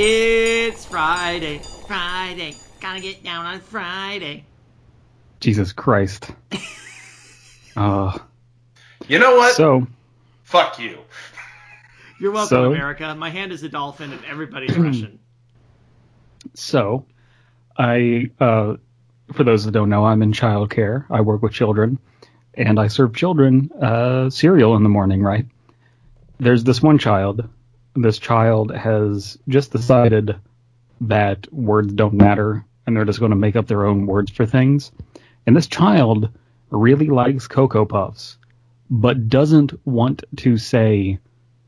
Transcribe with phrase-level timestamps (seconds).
[0.00, 2.54] It's Friday, Friday.
[2.80, 4.44] Gotta get down on Friday.
[5.40, 6.30] Jesus Christ.
[7.76, 8.16] Uh,
[9.08, 9.54] You know what?
[9.56, 9.86] so,
[10.44, 10.98] Fuck you.
[12.20, 13.12] You're welcome, So- America.
[13.16, 15.18] My hand is a dolphin and everybody's Russian.
[16.54, 17.04] so,
[17.76, 18.76] I, uh,
[19.32, 21.06] for those that don't know, I'm in childcare.
[21.10, 21.98] I work with children,
[22.54, 25.22] and I serve children uh, cereal in the morning.
[25.24, 25.46] Right?
[26.38, 27.48] There's this one child.
[28.00, 30.36] This child has just decided
[31.00, 34.46] that words don't matter, and they're just going to make up their own words for
[34.46, 34.92] things.
[35.46, 36.30] And this child
[36.70, 38.36] really likes Cocoa Puffs,
[38.88, 41.18] but doesn't want to say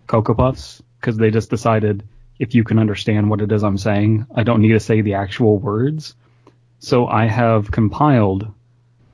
[0.06, 2.04] Cocoa Puffs because they just decided
[2.38, 5.14] if you can understand what it is I'm saying, I don't need to say the
[5.14, 6.14] actual words.
[6.78, 8.46] So I have compiled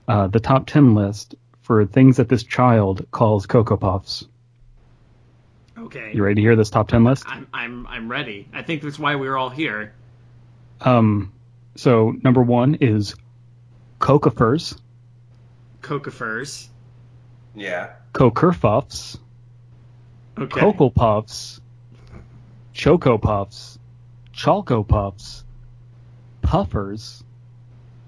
[0.07, 4.29] uh, the top 10 list for things that this child calls Cocoa Puffs.
[5.87, 6.13] Okay.
[6.15, 7.25] You ready to hear this top 10 list?
[7.27, 8.49] I'm I'm I'm ready.
[8.53, 9.93] I think that's why we're all here.
[10.81, 11.33] Um,
[11.75, 13.15] so number one is
[14.01, 14.79] Cocafers,
[15.81, 16.69] Cocafers.
[17.55, 17.93] Yeah.
[18.13, 19.19] Cokerfuffs,
[20.39, 20.61] Okay.
[20.61, 21.61] Cocoa Puffs,
[22.75, 23.79] Choco Puffs,
[24.35, 25.45] Chalco Puffs,
[26.43, 27.25] Puffers,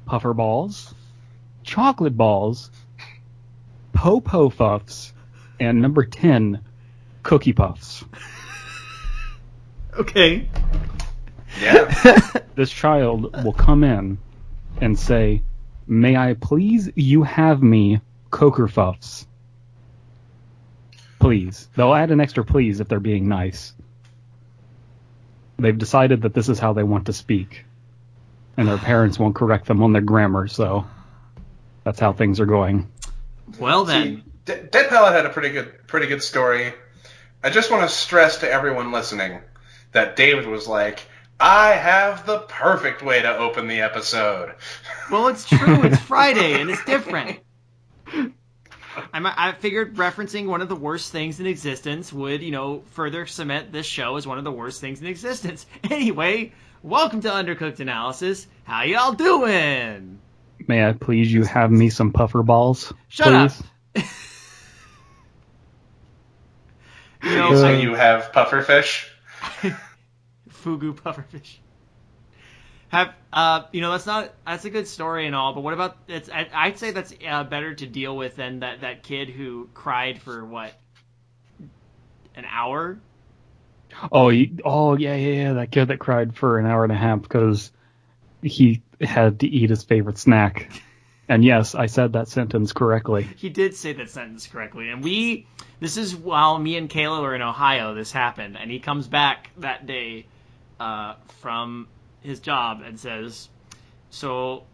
[0.05, 0.95] Puffer Balls,
[1.63, 2.71] Chocolate Balls,
[3.95, 5.15] Popo Puffs,
[5.59, 6.61] and number 10,
[7.29, 8.05] Cookie Puffs.
[9.99, 10.49] Okay.
[11.61, 11.93] Yeah.
[12.55, 14.19] This child will come in
[14.81, 15.43] and say,
[15.87, 19.27] May I please you have me Coker Puffs?
[21.19, 21.69] Please.
[21.77, 23.73] They'll add an extra please if they're being nice.
[25.59, 27.65] They've decided that this is how they want to speak.
[28.57, 30.85] And their parents won't correct them on their grammar, so
[31.85, 32.89] that's how things are going.
[33.59, 34.23] Well See, then.
[34.45, 36.73] D- Dead Palette had a pretty good, pretty good story.
[37.43, 39.41] I just want to stress to everyone listening
[39.93, 41.07] that David was like,
[41.39, 44.55] "I have the perfect way to open the episode."
[45.11, 45.85] Well, it's true.
[45.85, 47.41] It's Friday and it's different.
[49.13, 53.25] I'm, I figured referencing one of the worst things in existence would, you know, further
[53.25, 55.65] cement this show as one of the worst things in existence.
[55.91, 58.47] Anyway, welcome to Undercooked Analysis.
[58.65, 60.19] How y'all doing?
[60.67, 62.93] May I please you have me some puffer balls?
[63.09, 63.63] Shut please?
[64.05, 64.05] up.
[67.23, 69.09] You know, so you have pufferfish.
[70.51, 71.59] Fugu pufferfish.
[72.89, 75.99] Have uh, you know that's not that's a good story and all, but what about
[76.09, 76.31] it's?
[76.31, 80.23] I, I'd say that's uh, better to deal with than that that kid who cried
[80.23, 80.73] for what
[82.35, 82.99] an hour.
[84.11, 85.53] Oh, you, oh yeah, yeah, yeah.
[85.55, 87.73] That kid that cried for an hour and a half because
[88.43, 90.71] he had to eat his favorite snack.
[91.29, 93.29] And yes, I said that sentence correctly.
[93.37, 95.47] He did say that sentence correctly, and we.
[95.81, 97.95] This is while me and Kayla were in Ohio.
[97.95, 100.27] This happened, and he comes back that day
[100.81, 101.87] uh, from
[102.23, 103.49] his job and says,
[104.11, 104.65] "So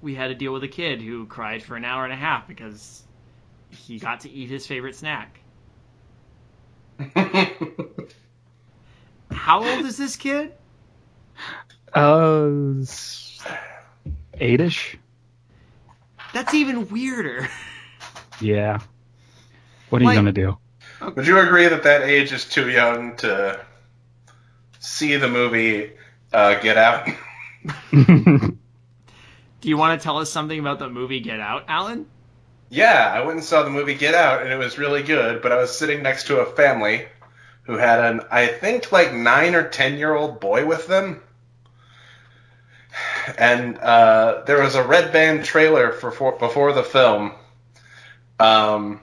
[0.00, 2.48] we had to deal with a kid who cried for an hour and a half
[2.48, 3.02] because
[3.68, 5.38] he got to eat his favorite snack."
[9.30, 10.54] How old is this kid?
[11.94, 12.48] Uh,
[12.80, 13.42] s-
[14.34, 14.96] eight-ish.
[16.32, 17.48] That's even weirder.
[18.40, 18.78] Yeah.
[19.90, 20.58] What are Like- you gonna do?
[21.14, 23.58] Would you agree that that age is too young to
[24.78, 25.92] see the movie
[26.32, 27.08] uh, Get Out?
[27.92, 32.06] Do you want to tell us something about the movie Get Out, Alan?
[32.70, 35.42] Yeah, I went and saw the movie Get Out, and it was really good.
[35.42, 37.06] But I was sitting next to a family
[37.64, 41.22] who had an, I think, like nine or ten year old boy with them,
[43.38, 47.32] and uh, there was a red band trailer for, for before the film,
[48.38, 49.00] um,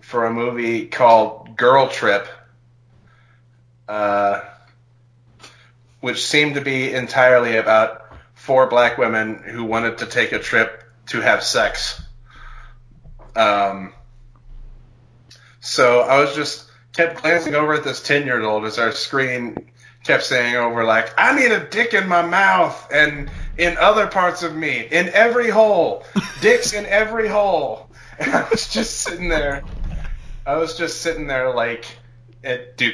[0.00, 2.26] for a movie called Girl Trip,
[3.88, 4.40] uh,
[6.00, 10.82] which seemed to be entirely about four black women who wanted to take a trip
[11.06, 12.00] to have sex.
[13.36, 13.92] Um,
[15.60, 19.70] so I was just kept glancing over at this ten year old as our screen
[20.08, 24.42] kept saying over like, I need a dick in my mouth and in other parts
[24.42, 26.02] of me, in every hole,
[26.40, 27.84] dicks in every hole.
[28.20, 29.62] And I was just sitting there.
[30.44, 31.84] I was just sitting there like,
[32.42, 32.90] it, do,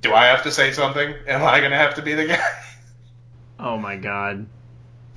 [0.00, 1.12] do I have to say something?
[1.26, 2.38] Am I gonna have to be the guy?
[3.58, 4.46] Oh my god.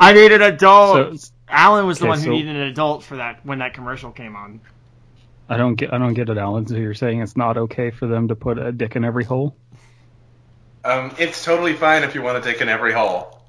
[0.00, 1.20] I needed an adult.
[1.20, 3.74] So- Alan was the Okay, one who so- needed an adult for that when that
[3.74, 4.60] commercial came on.
[5.48, 5.92] I don't get.
[5.92, 6.66] I don't get it, Alan.
[6.66, 9.56] So you're saying it's not okay for them to put a dick in every hole?
[10.84, 13.40] Um, it's totally fine if you want to dick in every hole.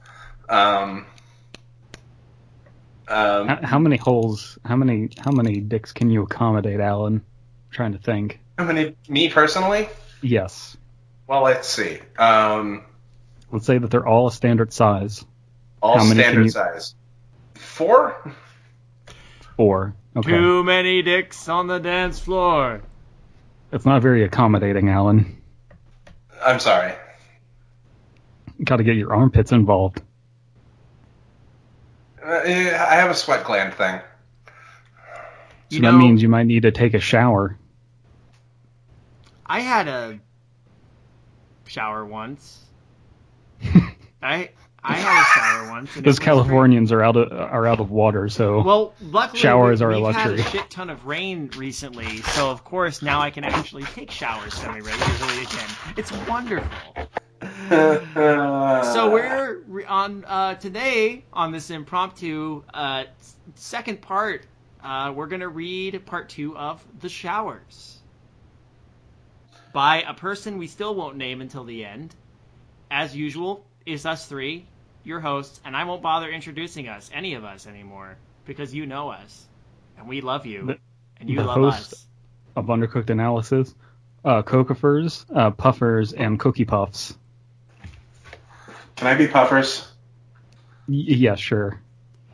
[0.50, 1.06] Um,
[3.08, 4.58] um, How, how many holes?
[4.66, 5.10] How many?
[5.18, 7.16] How many dicks can you accommodate, Alan?
[7.16, 8.40] I'm trying to think.
[8.58, 8.96] How many?
[9.08, 9.90] Me personally?
[10.22, 10.76] Yes.
[11.28, 12.00] Well, let's see.
[12.18, 12.84] Um,
[13.52, 15.24] Let's say that they're all a standard size.
[15.82, 16.96] all standard you- size.
[17.56, 18.34] Four?
[19.58, 19.96] Four.
[20.16, 20.32] Okay.
[20.32, 22.82] Too many dicks on the dance floor.
[23.72, 25.42] It's not very accommodating, Alan.
[26.44, 26.94] I'm sorry.
[28.64, 30.02] Got to get your armpits involved.
[32.24, 34.00] Uh, I have a sweat gland thing.
[34.46, 37.58] So You that know- means you might need to take a shower.
[39.46, 40.20] I had a
[41.68, 42.64] shower once.
[44.24, 44.50] I
[44.88, 45.96] I had a shower once.
[45.96, 46.20] and Those.
[46.20, 49.96] Californians are out of are out of water, so Well, luckily Showers we, are a
[49.96, 50.38] we've luxury.
[50.42, 54.12] had a shit ton of rain recently, so of course now I can actually take
[54.12, 55.70] showers semi-regularly again.
[55.98, 56.70] It's wonderful.
[57.70, 63.06] So we're on uh, today on this impromptu uh,
[63.56, 64.46] second part.
[64.84, 67.98] Uh, we're gonna read part two of the showers
[69.74, 72.14] by a person we still won't name until the end.
[72.92, 74.66] As usual, is us three,
[75.06, 79.10] your hosts, and I won't bother introducing us, any of us anymore, because you know
[79.10, 79.48] us
[79.98, 80.80] and we love you The-
[81.20, 82.08] and you the love host- us.
[82.56, 83.74] of undercooked analysis,
[84.24, 87.18] uh, cokifers, uh, puffers, and cookie puffs.
[88.96, 89.92] Can I be puffers?
[90.88, 91.80] Y- yeah, sure.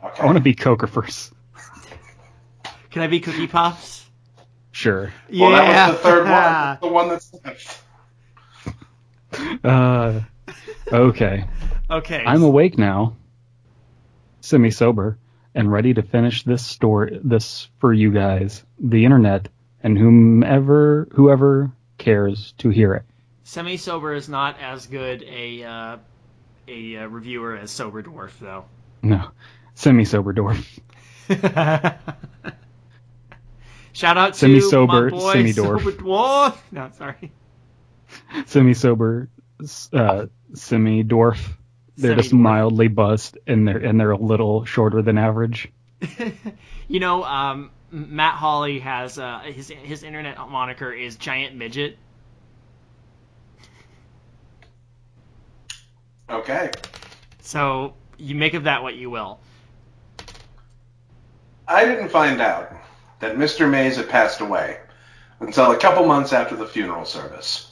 [0.04, 0.22] Okay.
[0.22, 1.32] I want to be cokifers.
[2.90, 4.04] Can I be Cookie Puffs?
[4.72, 5.12] Sure.
[5.32, 6.78] well, that was the third one.
[6.82, 7.82] the one that's left.
[9.64, 10.20] Uh,
[10.92, 11.44] okay.
[11.92, 12.24] Okay.
[12.26, 13.16] I'm awake now,
[14.40, 15.18] semi sober,
[15.54, 17.20] and ready to finish this story.
[17.22, 19.48] This for you guys, the internet,
[19.82, 23.04] and whomever whoever cares to hear it.
[23.44, 25.96] Semi sober is not as good a uh,
[26.68, 28.64] a uh, reviewer as sober dwarf though.
[29.02, 29.30] No,
[29.74, 30.66] semi sober dwarf.
[33.92, 35.82] Shout out to Semi-sober, semi-dwarf.
[35.98, 36.56] Dwarf.
[36.70, 37.30] No, sorry.
[38.46, 39.28] Semi sober,
[39.92, 41.38] uh, semi dwarf.
[41.96, 45.70] They're just mildly buzzed, and they're and they're a little shorter than average.
[46.88, 51.98] you know, um, Matt Hawley has uh, his his internet moniker is giant midget.
[56.30, 56.70] Okay.
[57.42, 59.38] So you make of that what you will.
[61.68, 62.72] I didn't find out
[63.20, 63.70] that Mr.
[63.70, 64.78] Mays had passed away
[65.40, 67.71] until a couple months after the funeral service.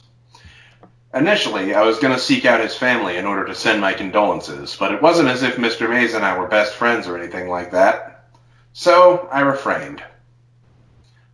[1.13, 4.77] Initially, I was going to seek out his family in order to send my condolences,
[4.79, 5.89] but it wasn't as if Mr.
[5.89, 8.29] Mays and I were best friends or anything like that.
[8.71, 10.01] So, I refrained.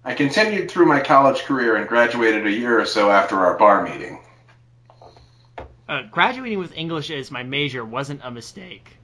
[0.04, 3.84] I continued through my college career and graduated a year or so after our bar
[3.84, 4.20] meeting.
[5.88, 8.98] Uh, graduating with English as my major wasn't a mistake,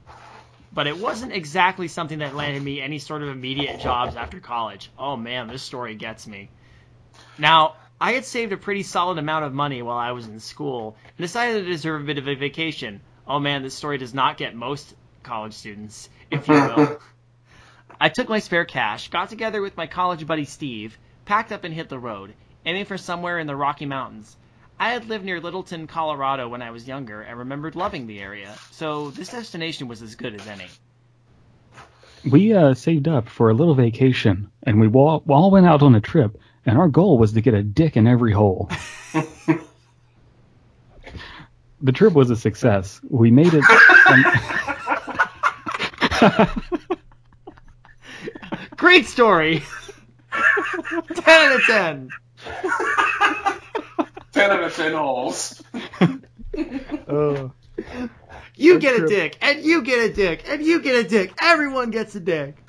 [0.73, 4.89] but it wasn't exactly something that landed me any sort of immediate jobs after college.
[4.97, 6.49] Oh man, this story gets me.
[7.37, 10.97] Now, I had saved a pretty solid amount of money while I was in school
[11.17, 13.00] and decided to deserve a bit of a vacation.
[13.25, 17.00] Oh man, this story does not get most college students, if you will.
[18.01, 21.73] I took my spare cash, got together with my college buddy Steve, packed up and
[21.73, 22.33] hit the road,
[22.65, 24.35] aiming for somewhere in the Rocky Mountains.
[24.77, 28.53] I had lived near Littleton, Colorado when I was younger and remembered loving the area,
[28.71, 30.68] so this destination was as good as any.
[32.30, 35.95] We uh, saved up for a little vacation, and we all, all went out on
[35.95, 36.37] a trip.
[36.65, 38.69] And our goal was to get a dick in every hole.
[41.81, 43.01] the trip was a success.
[43.09, 43.63] We made it.
[48.77, 49.63] Great story!
[50.31, 50.41] 10
[51.27, 52.09] out of 10!
[54.31, 55.61] Ten out of ten holes.
[56.01, 56.07] uh,
[58.55, 61.33] You Our get a dick, and you get a dick, and you get a dick.
[61.41, 62.62] Everyone gets a dick.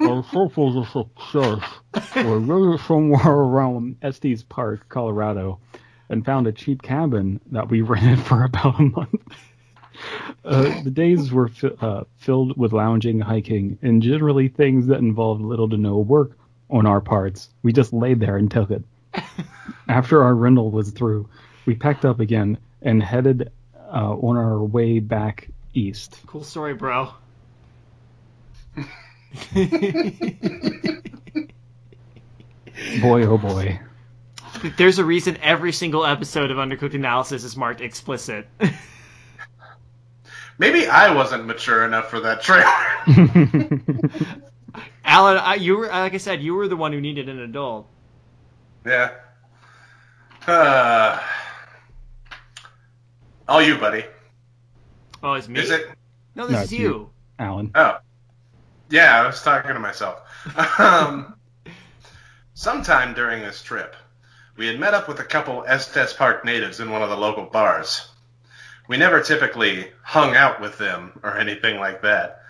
[0.00, 2.14] Our trip was a success.
[2.16, 5.60] We lived somewhere around Estes Park, Colorado,
[6.08, 9.22] and found a cheap cabin that we rented for about a month.
[10.44, 15.42] Uh, the days were fi- uh, filled with lounging, hiking, and generally things that involved
[15.42, 16.36] little to no work
[16.70, 17.50] on our parts.
[17.62, 18.82] We just laid there and took it.
[19.88, 21.28] After our rental was through,
[21.66, 23.50] we packed up again and headed
[23.92, 26.20] uh, on our way back east.
[26.26, 27.12] Cool story, bro.
[33.02, 33.78] Boy, oh boy.
[34.76, 38.46] There's a reason every single episode of Undercooked Analysis is marked explicit.
[40.58, 42.64] Maybe I wasn't mature enough for that trailer.
[45.04, 47.86] Alan, I, you were like I said, you were the one who needed an adult.
[48.86, 49.12] yeah.
[50.46, 51.20] Uh,
[53.46, 54.04] all you, buddy.
[55.22, 55.60] Oh, it's me.
[55.60, 55.86] Is it?
[56.34, 56.78] No, this No, is you.
[56.80, 57.10] you.
[57.38, 57.70] Alan.
[57.74, 57.98] Oh.
[58.90, 60.20] Yeah, I was talking to myself.
[60.80, 61.34] Um,
[62.54, 63.94] sometime during this trip,
[64.56, 67.44] We had met up with a couple Estes Park natives in one of the local
[67.44, 68.06] bars.
[68.88, 72.42] We never typically hung out with them or anything like that.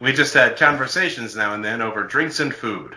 [0.00, 2.96] We just had conversations now and then over drinks and food.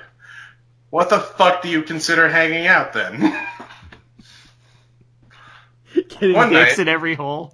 [0.89, 3.21] What the fuck do you consider hanging out then?
[5.93, 7.53] Getting One dicks night- in every hole.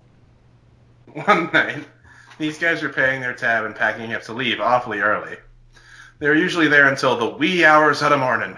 [1.13, 1.85] One night,
[2.37, 5.37] these guys were paying their tab and packing up to leave awfully early.
[6.19, 8.57] They were usually there until the wee hours of the morning.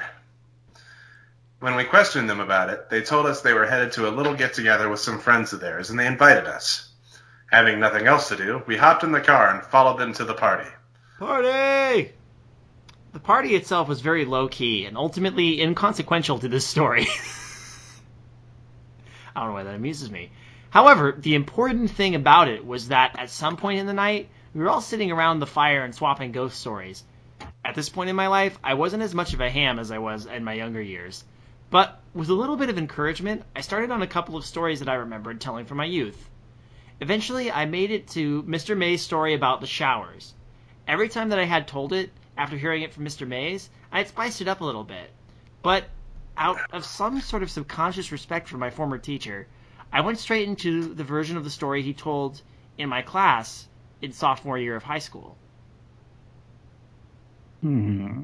[1.59, 4.33] When we questioned them about it, they told us they were headed to a little
[4.33, 6.89] get together with some friends of theirs, and they invited us.
[7.51, 10.33] Having nothing else to do, we hopped in the car and followed them to the
[10.33, 10.69] party.
[11.17, 12.13] Party!
[13.11, 17.07] The party itself was very low key and ultimately inconsequential to this story.
[19.35, 20.31] I don't know why that amuses me.
[20.71, 24.61] However, the important thing about it was that at some point in the night, we
[24.61, 27.03] were all sitting around the fire and swapping ghost stories.
[27.65, 29.97] At this point in my life, I wasn't as much of a ham as I
[29.97, 31.23] was in my younger years.
[31.71, 34.89] But with a little bit of encouragement, I started on a couple of stories that
[34.89, 36.29] I remembered telling from my youth.
[36.99, 38.77] Eventually, I made it to Mr.
[38.77, 40.33] May's story about the showers.
[40.87, 43.27] Every time that I had told it, after hearing it from Mr.
[43.27, 45.09] Mays, I had spiced it up a little bit.
[45.63, 45.85] But
[46.37, 49.47] out of some sort of subconscious respect for my former teacher,
[49.91, 52.41] I went straight into the version of the story he told
[52.77, 53.67] in my class
[54.01, 55.37] in sophomore year of high school.
[57.61, 58.23] Hmm.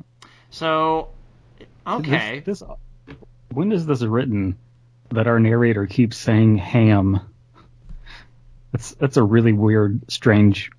[0.49, 1.09] So,
[1.85, 2.41] okay.
[2.45, 2.59] This,
[3.05, 3.17] this,
[3.51, 4.57] when is this written
[5.11, 7.19] that our narrator keeps saying ham?
[8.71, 10.71] That's that's a really weird, strange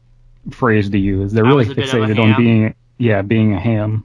[0.50, 1.32] phrase to use.
[1.32, 4.04] They're I really was a bit of a fixated on being yeah, being a ham.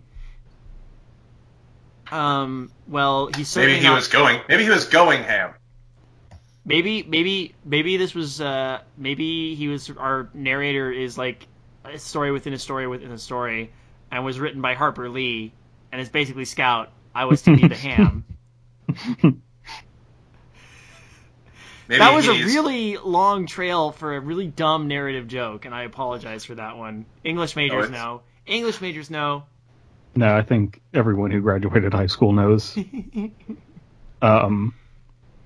[2.12, 4.42] Um, well, he's certainly Maybe he not- was going.
[4.50, 5.54] Maybe he was going ham.
[6.64, 8.40] Maybe, maybe, maybe this was.
[8.40, 9.90] Uh, maybe he was.
[9.90, 11.48] Our narrator is like
[11.84, 13.72] a story within a story within a story,
[14.12, 15.54] and was written by Harper Lee,
[15.92, 16.92] and is basically Scout.
[17.16, 18.26] I was to be the ham.
[21.88, 25.84] Maybe that was a really long trail for a really dumb narrative joke, and I
[25.84, 27.06] apologize for that one.
[27.24, 28.22] English majors it's- know.
[28.46, 29.44] English majors know.
[30.16, 32.78] No, I think everyone who graduated high school knows.
[34.22, 34.74] um,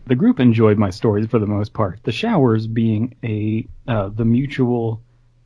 [0.08, 2.00] the group enjoyed my stories for the most part.
[2.04, 5.02] The showers being a uh, the mutual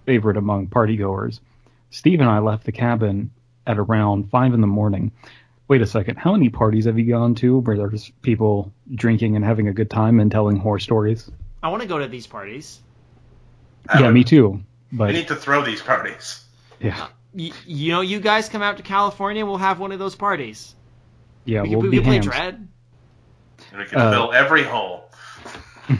[0.05, 1.39] favorite among partygoers.
[1.91, 3.31] Steve and I left the cabin
[3.65, 5.11] at around five in the morning.
[5.67, 9.45] Wait a second, how many parties have you gone to where there's people drinking and
[9.45, 11.29] having a good time and telling horror stories?
[11.61, 12.79] I want to go to these parties.
[13.87, 14.61] I yeah, would- me too.
[14.91, 16.43] We But need to throw these parties.
[16.79, 20.15] yeah, Y- you know, you guys come out to California, we'll have one of those
[20.15, 20.73] parties.
[21.45, 22.25] yeah, we we'll can, we be can play hams.
[22.25, 22.67] Dread.
[23.77, 25.05] We can Uh, fill every hole.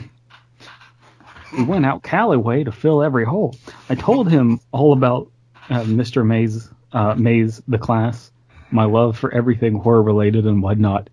[1.56, 3.56] We went out Callaway to fill every hole.
[3.88, 5.30] I told him all about
[5.68, 6.24] uh, Mr.
[6.24, 8.30] Mays, uh, Mays, the class,
[8.70, 11.10] my love for everything horror related and whatnot,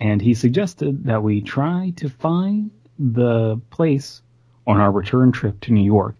[0.00, 4.22] and he suggested that we try to find the place
[4.66, 6.14] on our return trip to New York.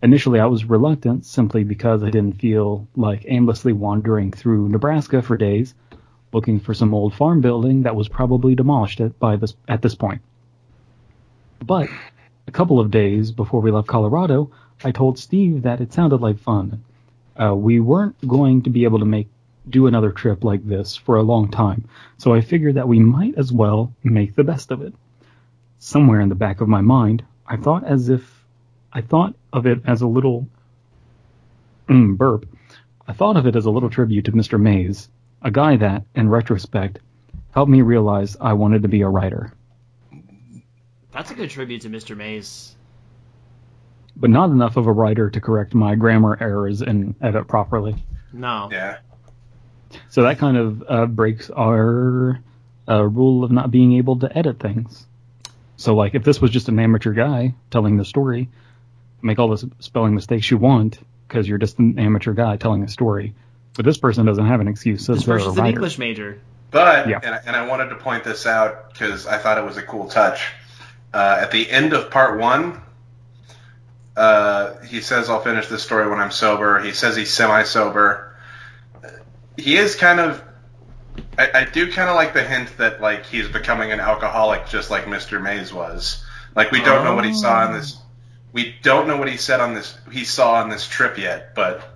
[0.00, 5.36] Initially, I was reluctant simply because I didn't feel like aimlessly wandering through Nebraska for
[5.36, 5.74] days,
[6.32, 9.94] looking for some old farm building that was probably demolished at by this at this
[9.94, 10.22] point.
[11.64, 11.88] But
[12.46, 14.50] a couple of days before we left Colorado,
[14.84, 16.84] I told Steve that it sounded like fun.
[17.40, 19.28] Uh, we weren't going to be able to make
[19.68, 23.36] do another trip like this for a long time, so I figured that we might
[23.36, 24.94] as well make the best of it.
[25.78, 28.44] Somewhere in the back of my mind, I thought as if
[28.92, 30.48] I thought of it as a little
[31.88, 32.46] mm, burp.
[33.06, 34.60] I thought of it as a little tribute to Mr.
[34.60, 35.08] Mays,
[35.42, 36.98] a guy that, in retrospect,
[37.52, 39.52] helped me realize I wanted to be a writer.
[41.12, 42.16] That's a good tribute to Mr.
[42.16, 42.74] Mays.
[44.16, 47.94] but not enough of a writer to correct my grammar errors and edit properly.
[48.32, 48.68] No.
[48.70, 48.98] Yeah.
[50.10, 52.40] So that kind of uh, breaks our
[52.88, 55.06] uh, rule of not being able to edit things.
[55.76, 58.48] So, like, if this was just an amateur guy telling the story,
[59.22, 62.88] make all the spelling mistakes you want because you're just an amateur guy telling a
[62.88, 63.34] story.
[63.78, 65.06] But this person doesn't have an excuse.
[65.06, 65.66] So This they're person's an.
[65.66, 66.40] English major.
[66.72, 67.20] But Yeah.
[67.22, 69.82] and, I- and I wanted to point this out because I thought it was a
[69.82, 70.48] cool touch.
[71.14, 72.80] Uh, at the end of part one,
[74.16, 78.34] uh, he says, "I'll finish this story when I'm sober." He says he's semi-sober.
[79.56, 80.42] He is kind of.
[81.38, 84.90] I, I do kind of like the hint that like he's becoming an alcoholic, just
[84.90, 85.40] like Mr.
[85.40, 86.24] Mays was.
[86.56, 87.96] Like we don't know what he saw on this.
[88.52, 89.96] We don't know what he said on this.
[90.10, 91.94] He saw on this trip yet, but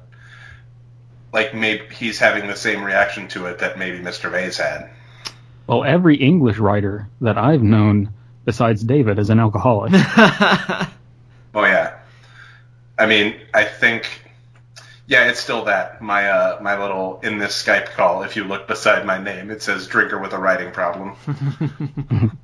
[1.33, 4.31] like maybe he's having the same reaction to it that maybe Mr.
[4.31, 4.91] Mays had.
[5.67, 8.13] Well, every English writer that I've known,
[8.45, 9.93] besides David, is an alcoholic.
[11.55, 11.99] Oh yeah.
[12.99, 14.09] I mean, I think
[15.07, 16.01] Yeah, it's still that.
[16.01, 18.23] My uh, my little in this Skype call.
[18.23, 21.17] If you look beside my name, it says drinker with a writing problem.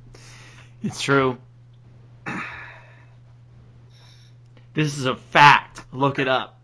[0.83, 1.37] it's true.
[4.73, 5.81] This is a fact.
[5.91, 6.59] Look it up.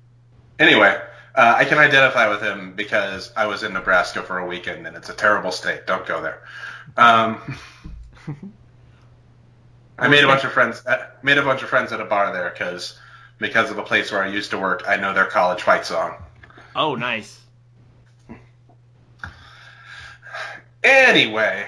[0.59, 0.95] Anyway,
[1.35, 4.95] uh, I can identify with him because I was in Nebraska for a weekend and
[4.95, 5.85] it's a terrible state.
[5.85, 6.41] Don't go there.
[6.97, 7.57] Um,
[9.99, 10.85] I made a bunch of friends.
[10.85, 12.99] uh, Made a bunch of friends at a bar there because
[13.37, 14.83] because of a place where I used to work.
[14.87, 16.15] I know their college fight song.
[16.75, 17.39] Oh, nice.
[20.83, 21.65] Anyway,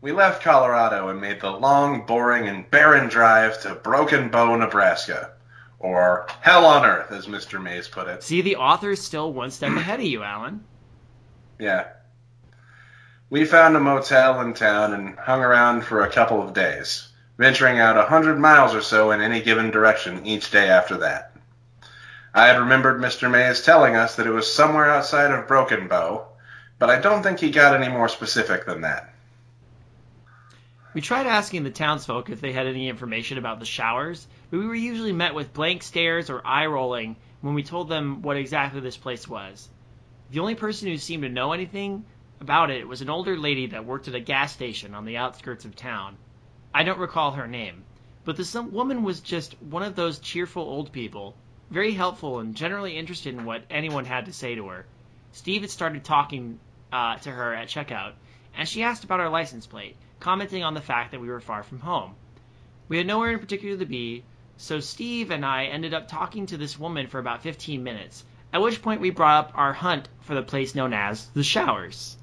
[0.00, 5.32] we left Colorado and made the long, boring, and barren drive to Broken Bow, Nebraska,
[5.78, 7.62] or Hell on Earth, as Mr.
[7.62, 8.22] Mays put it.
[8.22, 10.64] See, the author's still one step ahead of you, Alan.
[11.58, 11.88] Yeah.
[13.28, 17.78] We found a motel in town and hung around for a couple of days, venturing
[17.78, 21.32] out a hundred miles or so in any given direction each day after that.
[22.34, 23.30] I had remembered Mr.
[23.30, 26.26] Mays telling us that it was somewhere outside of Broken Bow,
[26.78, 29.12] but I don't think he got any more specific than that.
[30.92, 34.66] We tried asking the townsfolk if they had any information about the showers, but we
[34.66, 38.80] were usually met with blank stares or eye rolling when we told them what exactly
[38.80, 39.68] this place was.
[40.30, 42.04] The only person who seemed to know anything
[42.40, 45.64] about it was an older lady that worked at a gas station on the outskirts
[45.64, 46.16] of town.
[46.74, 47.84] I don't recall her name,
[48.24, 51.34] but this woman was just one of those cheerful old people,
[51.70, 54.86] very helpful and generally interested in what anyone had to say to her.
[55.32, 56.58] Steve had started talking
[56.92, 58.12] uh, to her at checkout,
[58.56, 61.62] and she asked about our license plate, commenting on the fact that we were far
[61.62, 62.14] from home.
[62.88, 64.24] We had nowhere in particular to be,
[64.56, 68.62] so Steve and I ended up talking to this woman for about 15 minutes, at
[68.62, 72.16] which point we brought up our hunt for the place known as the Showers.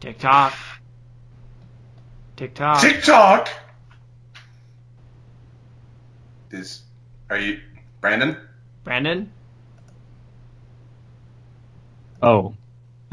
[0.00, 0.54] Tick tock.
[2.36, 2.82] Tick tock.
[2.82, 3.48] TikTok.
[6.50, 6.82] Is
[7.30, 7.60] are you
[8.02, 8.36] Brandon?
[8.84, 9.32] Brandon?
[12.20, 12.54] Oh,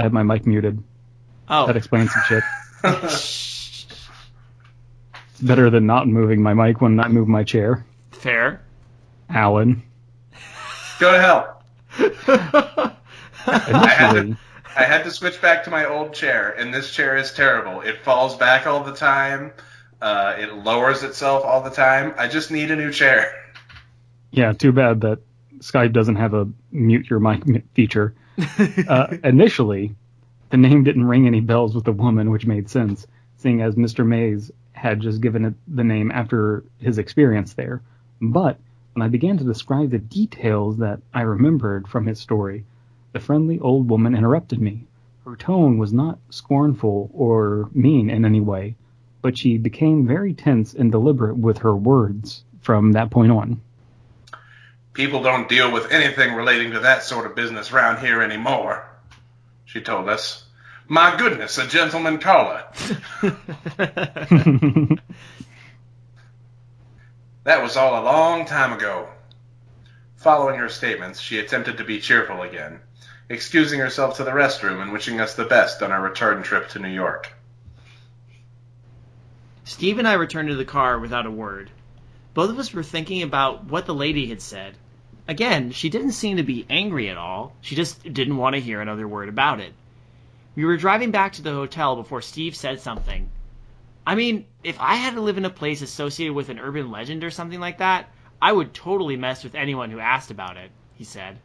[0.01, 0.83] I have my mic muted.
[1.47, 1.67] Oh.
[1.67, 2.43] That explains some shit.
[2.83, 4.09] It's
[5.43, 7.85] better than not moving my mic when I move my chair.
[8.11, 8.61] Fair.
[9.29, 9.83] Alan.
[10.99, 11.63] Go to hell.
[13.47, 14.37] I had Initially, to
[14.75, 17.81] I had to switch back to my old chair, and this chair is terrible.
[17.81, 19.51] It falls back all the time.
[20.01, 22.15] Uh, it lowers itself all the time.
[22.17, 23.31] I just need a new chair.
[24.31, 25.19] yeah, too bad that
[25.59, 27.43] Skype doesn't have a mute your mic
[27.75, 28.15] feature.
[28.87, 29.95] Uh, initially,
[30.49, 34.05] the name didn't ring any bells with the woman, which made sense, seeing as Mr.
[34.05, 37.81] Mays had just given it the name after his experience there.
[38.21, 38.57] But
[38.93, 42.65] when I began to describe the details that I remembered from his story,
[43.13, 44.85] the friendly old woman interrupted me.
[45.25, 48.75] Her tone was not scornful or mean in any way,
[49.21, 53.61] but she became very tense and deliberate with her words from that point on.
[54.93, 58.85] People don't deal with anything relating to that sort of business round here anymore,
[59.65, 60.45] she told us.
[60.87, 62.65] My goodness, a gentleman caller.
[67.43, 69.09] That was all a long time ago.
[70.17, 72.81] Following her statements, she attempted to be cheerful again,
[73.29, 76.79] excusing herself to the restroom and wishing us the best on our return trip to
[76.79, 77.33] New York.
[79.63, 81.71] Steve and I returned to the car without a word.
[82.33, 84.77] Both of us were thinking about what the lady had said.
[85.27, 87.53] Again, she didn't seem to be angry at all.
[87.61, 89.73] She just didn't want to hear another word about it.
[90.55, 93.29] We were driving back to the hotel before Steve said something.
[94.05, 97.23] I mean, if I had to live in a place associated with an urban legend
[97.23, 98.09] or something like that,
[98.41, 101.37] I would totally mess with anyone who asked about it, he said.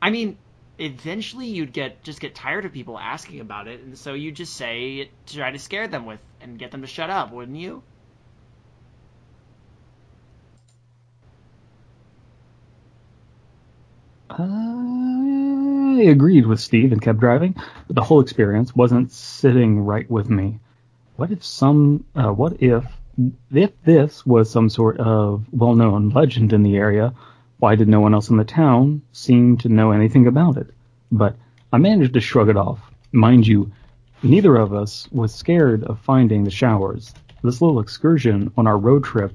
[0.00, 0.38] I mean,
[0.78, 4.54] eventually you'd get just get tired of people asking about it, and so you'd just
[4.54, 7.56] say it to try to scare them with and get them to shut up, wouldn't
[7.56, 7.82] you?
[14.38, 17.54] I agreed with Steve and kept driving,
[17.86, 20.60] but the whole experience wasn't sitting right with me.
[21.16, 22.84] What if some, uh, what if,
[23.50, 27.14] if this was some sort of well-known legend in the area,
[27.60, 30.68] why did no one else in the town seem to know anything about it?
[31.10, 31.36] But
[31.72, 32.78] I managed to shrug it off.
[33.12, 33.72] Mind you,
[34.22, 37.14] neither of us was scared of finding the showers.
[37.42, 39.32] This little excursion on our road trip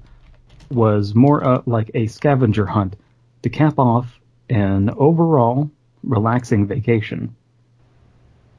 [0.69, 2.95] was more uh, like a scavenger hunt
[3.41, 4.20] to cap off
[4.51, 5.71] an overall
[6.03, 7.35] relaxing vacation.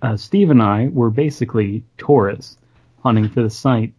[0.00, 2.56] Uh, Steve and I were basically tourists
[3.02, 3.92] hunting for the site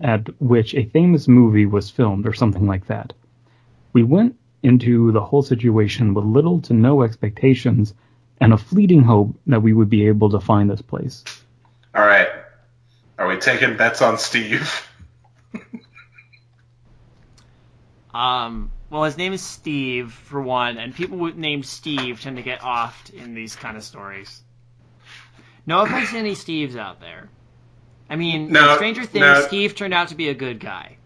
[0.00, 3.12] at which a famous movie was filmed or something like that.
[3.92, 7.94] We went into the whole situation with little to no expectations
[8.40, 11.24] and a fleeting hope that we would be able to find this place.
[11.94, 12.28] All right.
[13.18, 14.86] Are we we taking bets on Steve?
[18.14, 22.42] Um, well, his name is Steve for one, and people with named Steve tend to
[22.42, 24.42] get offed in these kind of stories.
[25.66, 27.28] No offense to any Steves out there.
[28.08, 29.40] I mean, No, in Stranger Things, no.
[29.42, 30.98] Steve turned out to be a good guy.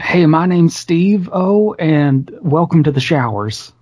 [0.00, 3.72] Hey, my name's Steve O, and welcome to the showers.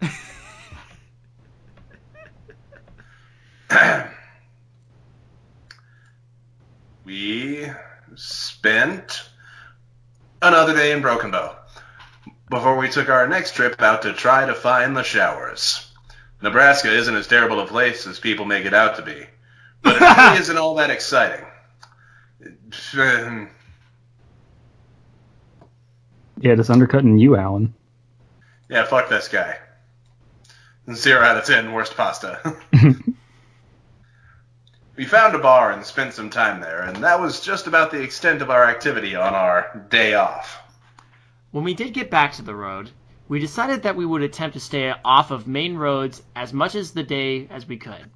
[7.05, 7.67] we
[8.15, 9.30] spent
[10.43, 11.57] another day in Broken Bow
[12.49, 15.93] before we took our next trip out to try to find the showers.
[16.43, 19.27] Nebraska isn't as terrible a place as people make it out to be,
[19.83, 21.45] but it really isn't all that exciting.
[26.41, 27.75] Yeah, just undercutting you, Alan.
[28.69, 29.59] Yeah, fuck this guy.
[30.95, 32.57] Zero out of ten, worst pasta.
[35.01, 38.03] we found a bar and spent some time there, and that was just about the
[38.03, 40.61] extent of our activity on our day off.
[41.53, 42.91] When we did get back to the road,
[43.27, 46.91] we decided that we would attempt to stay off of main roads as much as
[46.91, 48.11] the day as we could.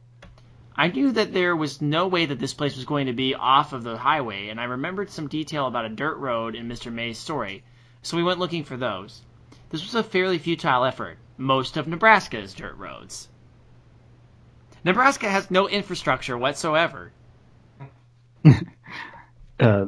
[0.76, 3.72] I knew that there was no way that this place was going to be off
[3.72, 6.92] of the highway, and I remembered some detail about a dirt road in Mr.
[6.92, 7.64] May's story,
[8.02, 9.22] so we went looking for those.
[9.70, 11.16] This was a fairly futile effort.
[11.38, 13.30] Most of Nebraska is dirt roads.
[14.84, 17.12] Nebraska has no infrastructure whatsoever.
[19.60, 19.86] Uh,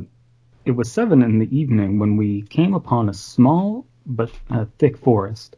[0.65, 4.97] it was seven in the evening when we came upon a small but uh, thick
[4.97, 5.57] forest.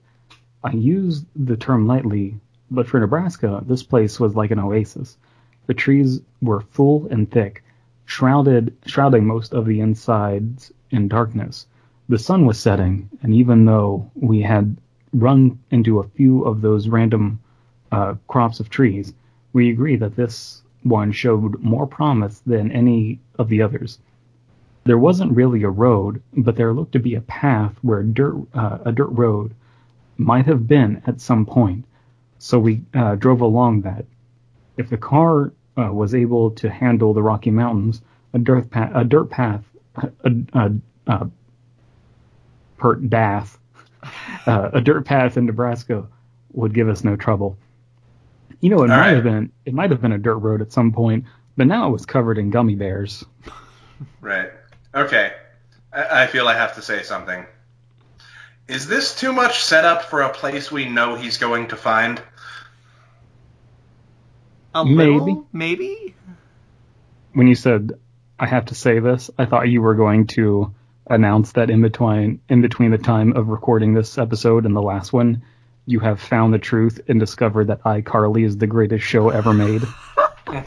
[0.65, 5.19] I use the term lightly, but for Nebraska, this place was like an oasis.
[5.67, 7.63] The trees were full and thick,
[8.07, 11.67] shrouded, shrouding most of the insides in darkness.
[12.09, 14.79] The sun was setting, and even though we had
[15.13, 17.41] run into a few of those random
[17.93, 19.13] uh, crops of trees,
[19.53, 23.99] we agree that this one showed more promise than any of the others.
[24.85, 28.79] There wasn't really a road, but there looked to be a path where dirt, uh,
[28.85, 29.55] a dirt road
[30.17, 31.85] might have been at some point.
[32.39, 34.07] So we uh, drove along that.
[34.77, 38.01] If the car uh, was able to handle the Rocky Mountains,
[38.33, 39.65] a dirt path, a dirt path,
[39.97, 40.73] a, a,
[41.07, 41.31] a
[42.79, 43.59] pert dath,
[44.47, 46.07] uh, a dirt path in Nebraska
[46.53, 47.59] would give us no trouble.
[48.61, 49.15] You know, it All might right.
[49.15, 51.25] have been it might have been a dirt road at some point,
[51.57, 53.25] but now it was covered in gummy bears.
[54.21, 54.51] Right.
[54.95, 55.33] Okay.
[55.93, 57.45] I, I feel I have to say something.
[58.69, 62.23] Is this too much setup for a place we know he's going to find?
[64.75, 65.13] A Maybe.
[65.13, 66.15] little, maybe.
[67.33, 67.93] When you said
[68.39, 70.73] I have to say this, I thought you were going to
[71.11, 75.13] announce that in between in between the time of recording this episode and the last
[75.13, 75.43] one,
[75.89, 79.83] you have found the truth and discovered that iCarly is the greatest show ever made.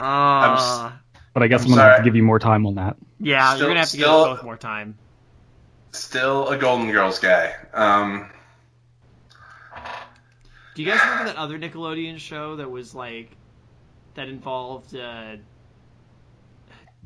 [0.00, 0.92] Uh, s-
[1.32, 2.96] But I guess I'm I'm, gonna have to give you more time on that.
[3.20, 4.98] yeah, Still- you're gonna have to give still- us both more time.
[5.92, 7.54] Still a Golden Girls guy.
[7.74, 8.30] Um,
[10.74, 13.30] Do you guys remember that other Nickelodeon show that was like
[14.14, 15.36] that involved uh,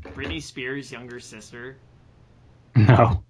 [0.02, 1.76] Britney Spears' younger sister?
[2.76, 3.22] No.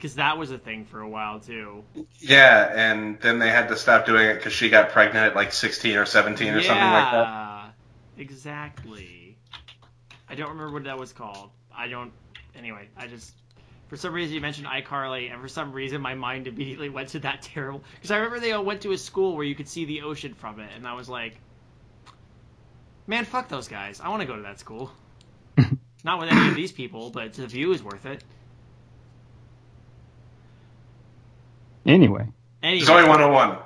[0.00, 1.84] Because that was a thing for a while too.
[2.20, 5.52] yeah, and then they had to stop doing it because she got pregnant at like
[5.52, 7.74] 16 or 17 or something like that.
[8.16, 9.36] Exactly.
[10.26, 11.50] I don't remember what that was called.
[11.76, 12.12] I don't.
[12.56, 13.34] Anyway, I just
[13.88, 17.18] for some reason you mentioned iCarly, and for some reason my mind immediately went to
[17.18, 17.84] that terrible.
[17.96, 20.32] Because I remember they all went to a school where you could see the ocean
[20.32, 21.36] from it, and I was like,
[23.06, 24.00] man, fuck those guys.
[24.00, 24.90] I want to go to that school.
[26.04, 28.24] Not with any of these people, but the view is worth it.
[31.86, 32.26] Anyway,
[32.62, 33.58] Anyway, Zoey 101.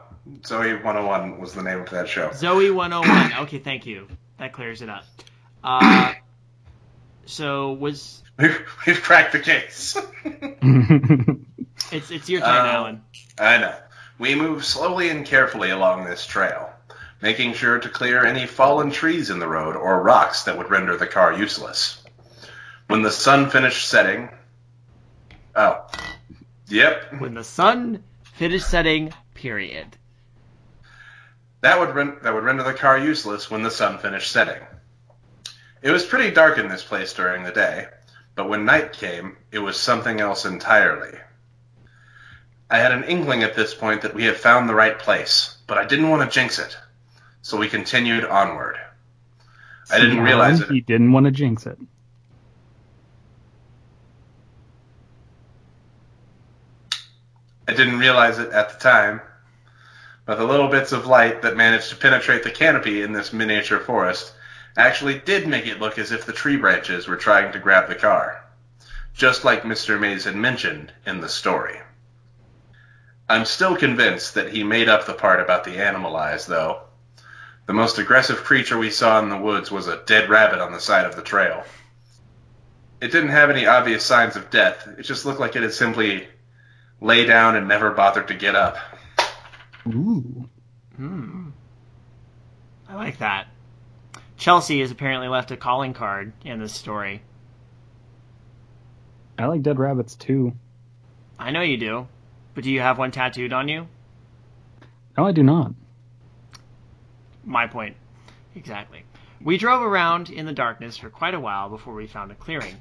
[0.42, 2.28] Zoey 101 was the name of that show.
[2.30, 3.32] Zoey 101.
[3.44, 4.06] Okay, thank you.
[4.38, 5.04] That clears it up.
[5.62, 6.12] Uh,
[7.26, 9.96] so was We've, we've cracked the case.
[11.92, 13.02] it's it's your turn, Uh, Alan.
[13.38, 13.74] I know.
[14.18, 16.70] We move slowly and carefully along this trail,
[17.20, 20.96] making sure to clear any fallen trees in the road or rocks that would render
[20.96, 22.02] the car useless.
[22.86, 24.28] When the sun finished setting.
[25.56, 25.86] Oh.
[26.68, 27.20] Yep.
[27.20, 28.02] When the sun
[28.34, 29.12] finished setting.
[29.34, 29.96] Period.
[31.60, 34.62] That would ren- that would render the car useless when the sun finished setting.
[35.82, 37.86] It was pretty dark in this place during the day,
[38.34, 41.18] but when night came, it was something else entirely.
[42.70, 45.78] I had an inkling at this point that we had found the right place, but
[45.78, 46.76] I didn't want to jinx it,
[47.42, 48.76] so we continued onward.
[49.90, 50.70] I didn't realize it.
[50.70, 51.78] He didn't want to jinx it.
[57.66, 59.22] I didn't realize it at the time,
[60.26, 63.80] but the little bits of light that managed to penetrate the canopy in this miniature
[63.80, 64.34] forest
[64.76, 67.94] actually did make it look as if the tree branches were trying to grab the
[67.94, 68.44] car,
[69.14, 69.98] just like Mr.
[69.98, 71.80] Mays had mentioned in the story.
[73.28, 76.80] I'm still convinced that he made up the part about the animal eyes, though.
[77.66, 80.80] The most aggressive creature we saw in the woods was a dead rabbit on the
[80.80, 81.64] side of the trail.
[83.00, 84.86] It didn't have any obvious signs of death.
[84.98, 86.28] It just looked like it had simply
[87.04, 88.78] lay down and never bothered to get up.
[89.86, 90.48] Ooh.
[90.96, 91.50] Hmm.
[92.88, 93.46] I like that.
[94.38, 97.22] Chelsea has apparently left a calling card in this story.
[99.38, 100.54] I like dead rabbits too.
[101.38, 102.08] I know you do,
[102.54, 103.86] but do you have one tattooed on you?
[105.18, 105.74] No, I do not.
[107.44, 107.96] My point.
[108.56, 109.04] Exactly.
[109.42, 112.76] We drove around in the darkness for quite a while before we found a clearing.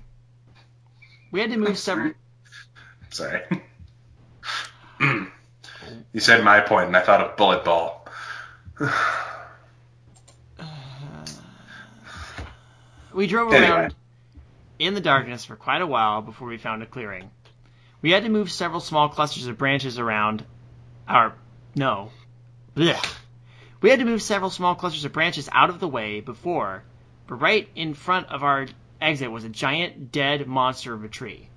[1.31, 2.13] We had to move several.
[3.09, 3.41] Sorry.
[4.99, 8.08] You said my point, and I thought of bullet ball.
[13.13, 13.69] We drove Anyway.
[13.71, 13.95] around
[14.79, 17.29] in the darkness for quite a while before we found a clearing.
[18.01, 20.43] We had to move several small clusters of branches around
[21.08, 21.34] our.
[21.75, 22.10] No.
[22.75, 23.15] Blech.
[23.82, 26.84] We had to move several small clusters of branches out of the way before,
[27.27, 28.65] but right in front of our
[28.99, 31.49] exit was a giant dead monster of a tree.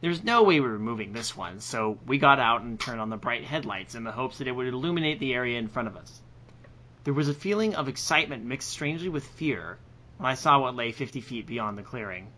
[0.00, 3.00] There was no way we were moving this one, so we got out and turned
[3.00, 5.88] on the bright headlights in the hopes that it would illuminate the area in front
[5.88, 6.20] of us.
[7.02, 9.78] There was a feeling of excitement mixed strangely with fear
[10.16, 12.28] when I saw what lay 50 feet beyond the clearing.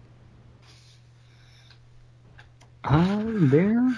[2.82, 3.94] Uh, there,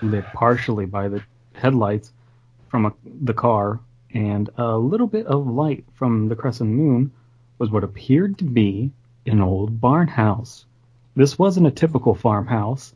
[0.00, 1.22] lit partially by the
[1.52, 2.12] headlights
[2.68, 3.80] from a, the car,
[4.14, 7.12] and a little bit of light from the crescent moon
[7.58, 8.92] was what appeared to be
[9.26, 10.64] an old barn house.
[11.18, 12.94] This wasn't a typical farmhouse.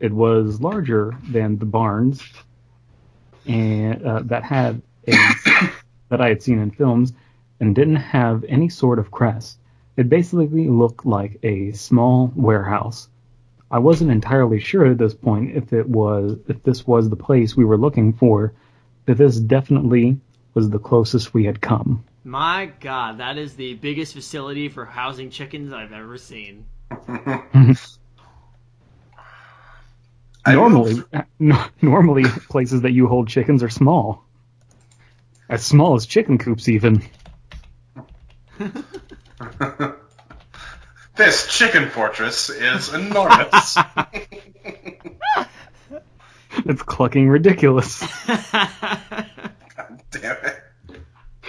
[0.00, 2.22] It was larger than the barns,
[3.46, 5.12] and uh, that had a,
[6.08, 7.12] that I had seen in films,
[7.60, 9.58] and didn't have any sort of crest.
[9.98, 13.10] It basically looked like a small warehouse.
[13.70, 17.54] I wasn't entirely sure at this point if it was if this was the place
[17.54, 18.54] we were looking for,
[19.04, 20.18] but this definitely
[20.54, 22.02] was the closest we had come.
[22.24, 26.64] My god, that is the biggest facility for housing chickens I've ever seen.
[30.44, 31.06] I normally, moved-
[31.38, 34.24] no, normally places that you hold chickens are small,
[35.48, 37.02] as small as chicken coops even.
[41.16, 43.76] this chicken fortress is enormous.
[46.64, 48.00] It's clucking ridiculous.
[48.26, 49.26] God
[50.10, 50.62] Damn it.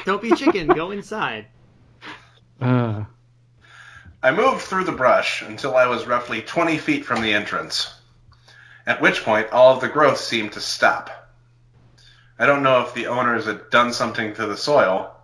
[0.05, 1.47] Don't be chicken, go inside.
[2.61, 3.05] Uh,
[4.21, 7.93] I moved through the brush until I was roughly 20 feet from the entrance,
[8.85, 11.09] at which point all of the growth seemed to stop.
[12.37, 15.15] I don't know if the owners had done something to the soil,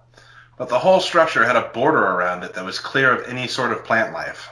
[0.58, 3.72] but the whole structure had a border around it that was clear of any sort
[3.74, 4.50] of plant life.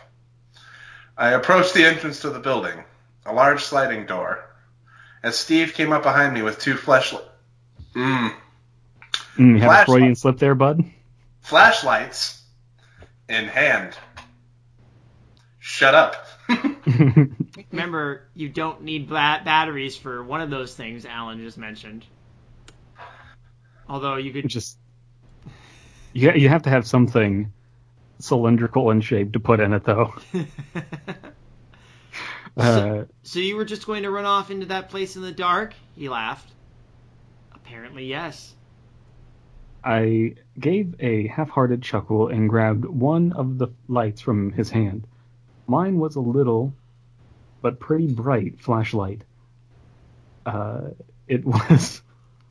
[1.18, 2.84] I approached the entrance to the building,
[3.26, 4.44] a large sliding door,
[5.22, 7.28] as Steve came up behind me with two flashlights.
[7.96, 8.34] mm,
[9.38, 9.86] mm, you had a Flashlight.
[9.86, 10.84] Freudian slip there, bud.
[11.42, 12.42] flashlights
[13.30, 13.96] in hand.
[15.66, 16.28] Shut up.
[17.72, 22.06] Remember, you don't need ba- batteries for one of those things Alan just mentioned.
[23.88, 24.78] Although you could just
[26.12, 27.54] you you have to have something
[28.20, 30.14] cylindrical in shape to put in it though.
[32.56, 35.74] Uh, So you were just going to run off into that place in the dark?
[35.96, 36.52] He laughed.
[37.52, 38.54] Apparently, yes.
[39.84, 45.08] I gave a half-hearted chuckle and grabbed one of the lights from his hand.
[45.68, 46.74] Mine was a little,
[47.62, 49.24] but pretty bright flashlight.
[50.46, 50.90] Uh,
[51.28, 52.02] it was,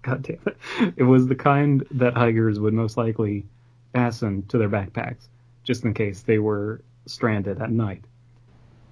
[0.02, 3.44] god damn it, it was the kind that hikers would most likely
[3.92, 5.28] fasten to their backpacks,
[5.64, 8.04] just in case they were stranded at night.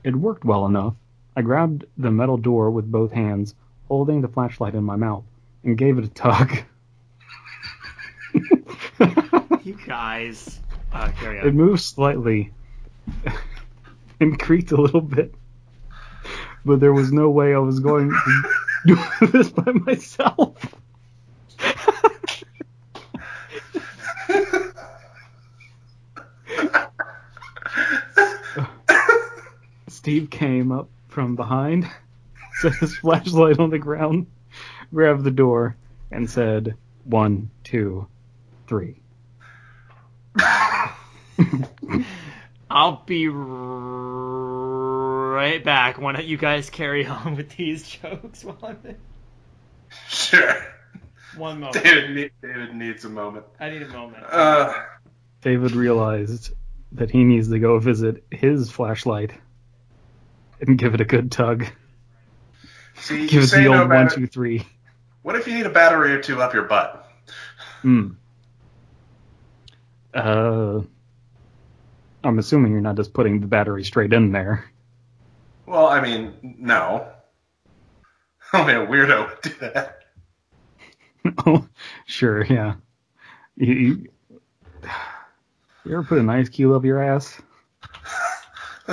[0.05, 0.95] It worked well enough.
[1.37, 3.55] I grabbed the metal door with both hands,
[3.89, 5.25] holding the flashlight in my mouth,
[5.65, 6.59] and gave it a tug.
[9.63, 10.61] You guys.
[10.93, 11.57] Uh, carry It on.
[11.57, 12.53] moved slightly
[14.21, 15.35] and creaked a little bit,
[16.65, 18.51] but there was no way I was going to
[18.87, 20.75] do this by myself.
[29.89, 31.87] Steve came up from behind,
[32.61, 34.27] set his flashlight on the ground,
[34.95, 35.77] grabbed the door,
[36.11, 38.07] and said, One, two,
[38.67, 39.01] three.
[42.71, 43.35] I'll be right
[45.65, 45.99] back.
[46.01, 48.79] Why don't you guys carry on with these jokes while I'm
[50.09, 50.55] Sure.
[51.37, 51.83] One moment.
[51.85, 53.47] David, need, David needs a moment.
[53.59, 54.25] I need a moment.
[54.29, 54.73] Uh,
[55.43, 56.53] David realized
[56.93, 59.33] that he needs to go visit his flashlight
[60.61, 61.67] and give it a good tug.
[62.97, 64.61] see, Give you it say the no old one, batter- two.
[65.23, 67.07] What if you need a battery or two up your butt?
[67.83, 68.09] Hmm.
[70.13, 70.81] Uh,
[72.23, 74.71] I'm assuming you're not just putting the battery straight in there.
[75.67, 77.07] Well, I mean, no.
[78.53, 79.99] Only a weirdo would do that.
[81.47, 81.67] oh,
[82.07, 82.75] sure, yeah.
[83.57, 84.09] You, you,
[85.85, 87.41] you ever put an ice cube up your ass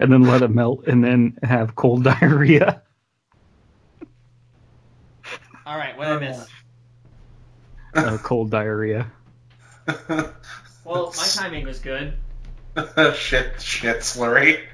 [0.00, 2.82] and then let it melt and then have cold diarrhea?
[5.64, 6.46] All right, what did I miss?
[7.94, 9.10] Uh, cold diarrhea.
[10.86, 12.12] Well, my timing was good.
[13.16, 14.60] shit, shit slurry.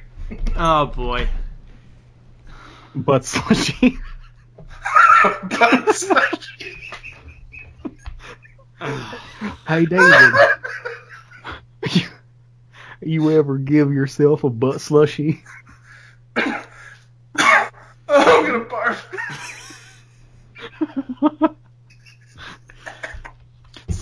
[0.57, 1.29] Oh boy.
[2.95, 3.99] Butt slushy.
[5.43, 6.79] Butt slushy.
[9.69, 10.35] hey, David.
[11.91, 12.09] you,
[13.03, 15.45] you ever give yourself a butt slushy?
[16.37, 16.63] oh,
[18.09, 19.03] I'm gonna barf.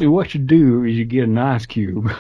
[0.01, 2.11] See, what you do is you get an ice cube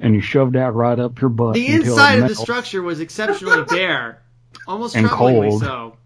[0.00, 1.54] and you shove that right up your butt.
[1.54, 4.20] The inside of the structure was exceptionally bare,
[4.66, 5.60] almost And troublingly cold.
[5.62, 5.96] so.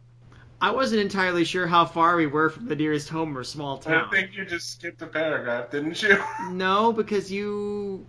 [0.61, 4.09] I wasn't entirely sure how far we were from the nearest home or small town.
[4.09, 6.22] I think you just skipped a paragraph, didn't you?
[6.51, 8.05] No, because you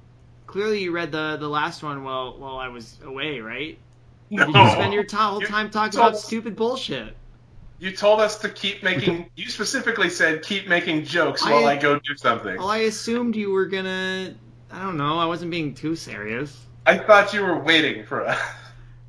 [0.47, 3.77] clearly you read the the last one while while I was away, right?
[4.31, 4.45] No.
[4.47, 7.15] Did you spend your ti- whole time talking told- about stupid bullshit?
[7.79, 9.29] You told us to keep making.
[9.35, 12.57] You specifically said keep making jokes while I- I go do something.
[12.57, 14.33] Well, I assumed you were gonna.
[14.71, 15.17] I don't know.
[15.17, 16.65] I wasn't being too serious.
[16.85, 18.39] I thought you were waiting for us.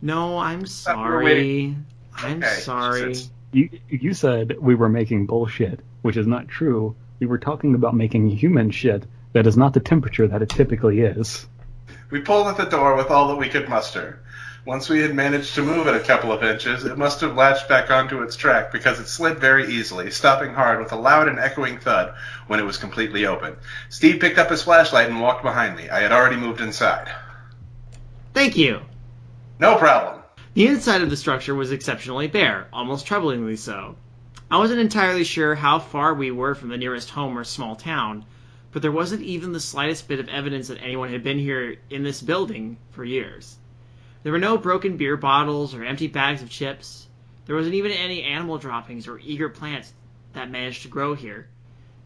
[0.03, 1.77] No, I'm thought we sorry.
[2.17, 3.17] I'm Okay, sorry.
[3.53, 6.95] You, you said we were making bullshit, which is not true.
[7.19, 11.01] We were talking about making human shit that is not the temperature that it typically
[11.01, 11.47] is.
[12.11, 14.23] We pulled at the door with all that we could muster.
[14.67, 17.67] Once we had managed to move it a couple of inches, it must have latched
[17.67, 21.39] back onto its track because it slid very easily, stopping hard with a loud and
[21.39, 22.13] echoing thud
[22.47, 23.57] when it was completely open.
[23.89, 25.89] Steve picked up his flashlight and walked behind me.
[25.89, 27.11] I had already moved inside.
[28.35, 28.83] Thank you.
[29.59, 30.23] No problem.
[30.53, 33.97] The inside of the structure was exceptionally bare, almost troublingly so.
[34.51, 38.27] I wasn't entirely sure how far we were from the nearest home or small town,
[38.73, 42.03] but there wasn't even the slightest bit of evidence that anyone had been here in
[42.03, 43.57] this building for years.
[44.23, 47.09] There were no broken beer bottles or empty bags of chips.
[47.47, 49.93] There wasn't even any animal droppings or eager plants
[50.35, 51.49] that managed to grow here.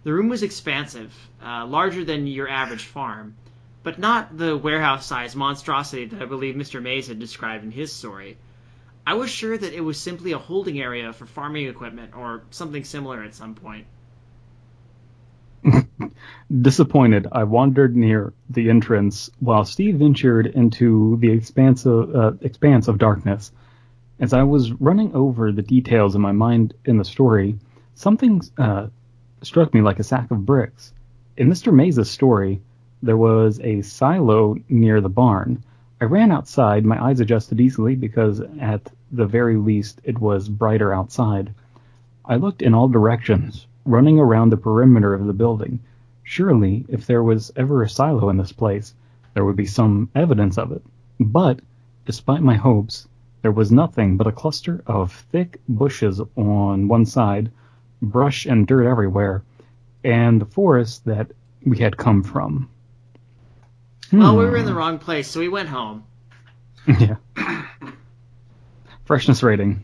[0.04, 3.34] The room was expansive, uh, larger than your average farm,
[3.82, 6.80] but not the warehouse sized monstrosity that I believe Mr.
[6.80, 8.36] Mays had described in his story.
[9.06, 12.84] I was sure that it was simply a holding area for farming equipment or something
[12.84, 13.86] similar at some point.
[16.60, 22.88] Disappointed, I wandered near the entrance while Steve ventured into the expanse of, uh, expanse
[22.88, 23.52] of darkness.
[24.20, 27.58] As I was running over the details in my mind in the story,
[27.94, 28.88] something uh,
[29.42, 30.92] struck me like a sack of bricks.
[31.36, 31.72] In Mr.
[31.72, 32.60] Mays' story,
[33.02, 35.62] there was a silo near the barn.
[36.00, 40.92] I ran outside, my eyes adjusted easily because at the very least it was brighter
[40.92, 41.54] outside.
[42.24, 45.80] I looked in all directions, running around the perimeter of the building.
[46.24, 48.94] Surely, if there was ever a silo in this place,
[49.34, 50.82] there would be some evidence of it.
[51.20, 51.60] But,
[52.06, 53.06] despite my hopes,
[53.42, 57.50] there was nothing but a cluster of thick bushes on one side,
[58.00, 59.42] brush and dirt everywhere,
[60.02, 61.30] and the forest that
[61.64, 62.68] we had come from.
[64.12, 64.68] Well, we were in Hmm.
[64.68, 66.04] the wrong place, so we went home.
[66.86, 67.16] yeah.
[69.04, 69.82] Freshness rating.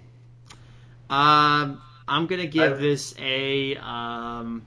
[1.10, 4.62] Um, I'm gonna give I- this a um.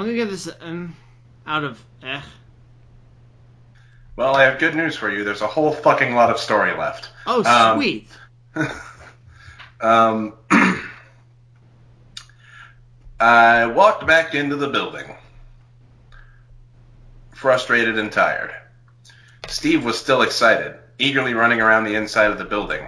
[0.00, 0.96] I'm gonna give this an
[1.46, 2.22] out of eh.
[4.16, 5.24] Well, I have good news for you.
[5.24, 7.10] There's a whole fucking lot of story left.
[7.26, 8.08] Oh, Um, sweet.
[9.82, 10.34] Um,
[13.20, 15.16] I walked back into the building,
[17.34, 18.54] frustrated and tired.
[19.48, 22.86] Steve was still excited, eagerly running around the inside of the building.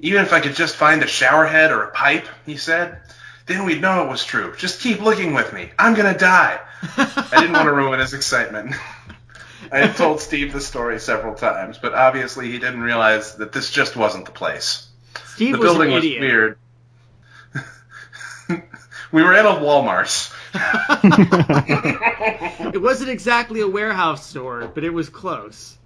[0.00, 3.00] Even if I could just find a shower head or a pipe, he said,
[3.46, 4.54] then we'd know it was true.
[4.56, 5.70] Just keep looking with me.
[5.78, 6.60] I'm gonna die.
[6.96, 8.74] I didn't want to ruin his excitement.
[9.72, 13.70] I had told Steve the story several times, but obviously he didn't realize that this
[13.70, 14.88] just wasn't the place.
[15.26, 16.20] Steve the was building an was idiot.
[16.20, 16.58] weird.
[19.12, 20.30] we were in a Walmart.
[22.74, 25.76] It wasn't exactly a warehouse store, but it was close.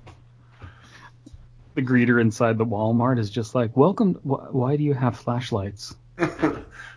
[1.75, 4.15] the greeter inside the Walmart is just like, "Welcome.
[4.17, 5.95] Wh- why do you have flashlights?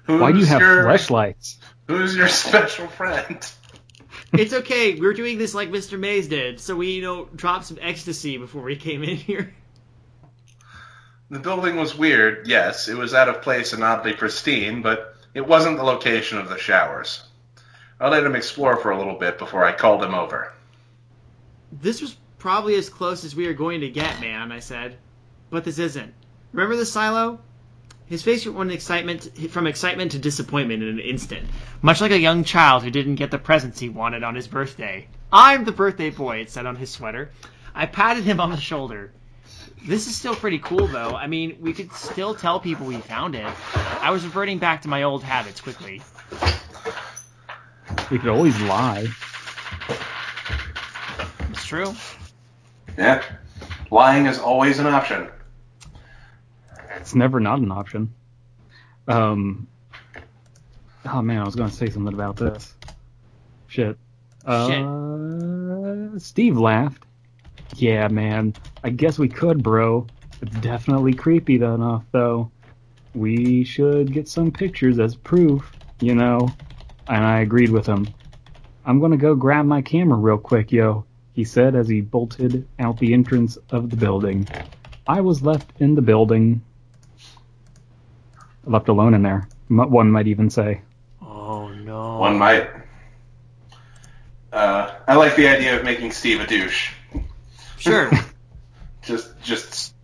[0.06, 3.38] Why do you have your, flashlights?" Who's your special friend?
[4.34, 5.00] It's okay.
[5.00, 6.00] We're doing this like Mr.
[6.00, 9.54] Mays did, so we you know dropped some ecstasy before we came in here.
[11.30, 12.90] The building was weird, yes.
[12.90, 16.58] It was out of place and oddly pristine, but it wasn't the location of the
[16.58, 17.24] showers.
[18.02, 20.52] I let him explore for a little bit before I called him over.
[21.72, 24.52] This was probably as close as we are going to get, man.
[24.52, 24.98] I said,
[25.50, 26.14] but this isn't.
[26.52, 27.40] Remember the silo?
[28.12, 31.48] His face went excitement from excitement to disappointment in an instant,
[31.82, 35.08] much like a young child who didn't get the presents he wanted on his birthday.
[35.32, 37.32] I'm the birthday boy, it said on his sweater.
[37.74, 39.14] I patted him on the shoulder.
[39.88, 41.12] This is still pretty cool, though.
[41.12, 43.48] I mean, we could still tell people we found it.
[43.74, 46.02] I was reverting back to my old habits quickly.
[48.12, 49.08] We could always lie.
[51.52, 51.96] It's true.
[52.98, 53.24] Yeah.
[53.90, 55.30] Lying is always an option.
[57.02, 58.14] It's never not an option.
[59.08, 59.68] Um.
[61.04, 62.76] Oh man, I was going to say something about this.
[63.68, 63.98] Shit.
[64.46, 67.04] Uh, Steve laughed.
[67.76, 68.54] Yeah, man.
[68.84, 70.06] I guess we could, bro.
[70.42, 72.52] It's definitely creepy enough, though.
[73.16, 76.50] We should get some pictures as proof, you know.
[77.08, 78.08] And I agreed with him.
[78.86, 83.00] I'm gonna go grab my camera real quick, yo, he said as he bolted out
[83.00, 84.48] the entrance of the building.
[85.08, 86.62] I was left in the building.
[88.66, 90.82] Left alone in there, m- one might even say.
[91.22, 92.18] Oh no.
[92.20, 92.70] One might.
[94.54, 96.92] Uh, I like the idea of making Steve a douche.
[97.78, 98.12] Sure.
[99.02, 99.96] Just, just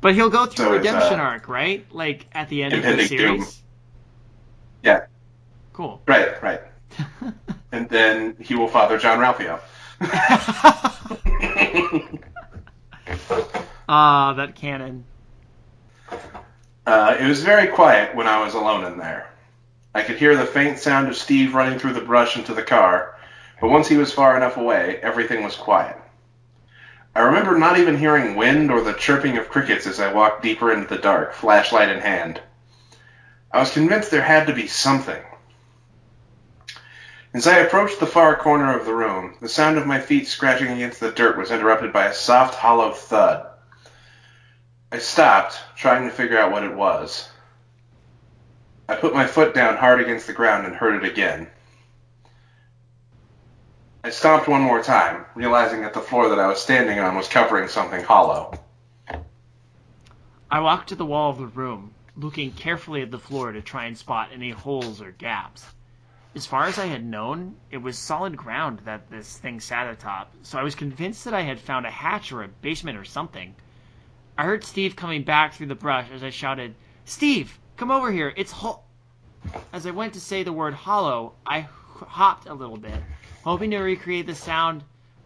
[0.00, 1.86] But he'll go through So a redemption uh, arc, right?
[1.92, 3.40] Like at the end of the Impending Doom.
[3.42, 3.62] series.
[4.82, 5.06] yeah,
[5.72, 6.02] Cool.
[6.06, 6.60] right, right.
[7.72, 9.60] And then he will father Jean-Ralphio.
[13.88, 15.04] Ah, that canon.
[16.90, 19.30] Uh, it was very quiet when I was alone in there.
[19.94, 23.14] I could hear the faint sound of Steve running through the brush into the car,
[23.60, 25.96] but once he was far enough away, everything was quiet.
[27.14, 30.72] I remember not even hearing wind or the chirping of crickets as I walked deeper
[30.72, 32.40] into the dark, flashlight in hand.
[33.52, 35.22] I was convinced there had to be something.
[37.32, 40.72] As I approached the far corner of the room, the sound of my feet scratching
[40.72, 43.46] against the dirt was interrupted by a soft, hollow thud.
[44.92, 47.28] I stopped, trying to figure out what it was.
[48.88, 51.46] I put my foot down hard against the ground and heard it again.
[54.02, 57.28] I stomped one more time, realizing that the floor that I was standing on was
[57.28, 58.58] covering something hollow.
[60.50, 63.84] I walked to the wall of the room, looking carefully at the floor to try
[63.84, 65.64] and spot any holes or gaps.
[66.34, 70.32] As far as I had known, it was solid ground that this thing sat atop,
[70.42, 73.54] so I was convinced that I had found a hatch or a basement or something.
[74.40, 76.74] I heard Steve coming back through the brush as I shouted,
[77.04, 78.80] Steve, come over here, it's ho-.
[79.70, 83.02] As I went to say the word hollow, I hopped a little bit,
[83.44, 84.82] hoping to recreate the sound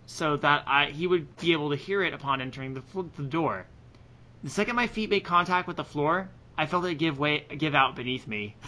[0.06, 3.22] so that I, he would be able to hear it upon entering the, fl- the
[3.22, 3.66] door.
[4.42, 7.76] The second my feet made contact with the floor, I felt it give way, give
[7.76, 8.56] out beneath me.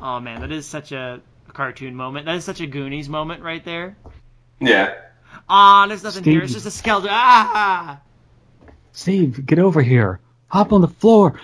[0.00, 1.20] Oh man, that is such a
[1.52, 2.26] cartoon moment.
[2.26, 3.96] That is such a Goonies moment right there.
[4.60, 4.94] Yeah.
[5.48, 6.42] Ah, there's nothing here.
[6.42, 7.10] It's just a skeleton.
[7.12, 8.00] Ah!
[8.92, 10.20] Steve, get over here.
[10.48, 11.40] Hop on the floor.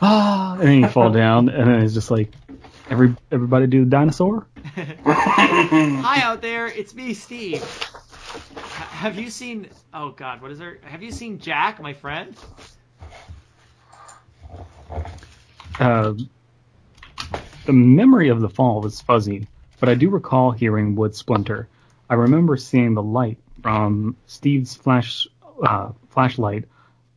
[0.00, 2.32] Ah, and then you fall down, and then it's just like,
[2.90, 4.46] every everybody do the dinosaur.
[4.64, 7.62] Hi out there, it's me, Steve.
[8.64, 9.68] Have you seen?
[9.92, 10.78] Oh God, what is there?
[10.82, 12.34] Have you seen Jack, my friend?
[15.78, 16.14] Uh,
[17.66, 19.46] the memory of the fall was fuzzy,
[19.80, 21.68] but I do recall hearing wood splinter.
[22.08, 25.26] I remember seeing the light from Steve's flash
[25.62, 26.64] uh, flashlight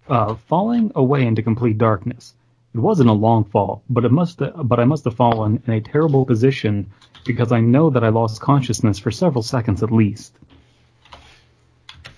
[0.09, 2.33] uh, falling away into complete darkness.
[2.73, 5.81] It wasn't a long fall, but it must but I must have fallen in a
[5.81, 6.91] terrible position
[7.25, 10.33] because I know that I lost consciousness for several seconds at least.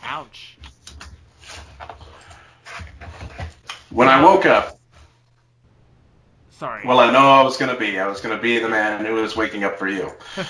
[0.03, 0.57] Ouch.
[3.89, 4.77] When I woke up,
[6.51, 6.85] Sorry.
[6.85, 7.99] well, I know I was going to be.
[7.99, 10.11] I was going to be the man who was waking up for you.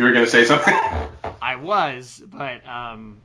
[0.00, 0.74] You were going to say something?
[1.74, 3.18] Was, but um,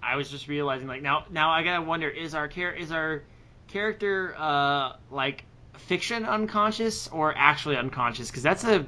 [0.00, 3.24] I was just realizing like now now I gotta wonder is our char- is our
[3.66, 5.44] character uh like
[5.76, 8.30] fiction unconscious or actually unconscious?
[8.30, 8.86] Because that's a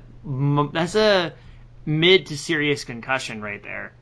[0.73, 1.33] that's a
[1.85, 3.93] mid to serious concussion right there.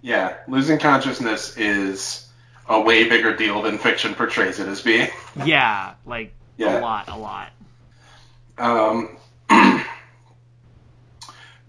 [0.00, 2.26] yeah, losing consciousness is
[2.70, 5.10] a way bigger deal than fiction portrays it as being.
[5.44, 6.78] Yeah, like Yeah.
[6.78, 7.50] a lot, a lot.
[8.56, 9.16] Um,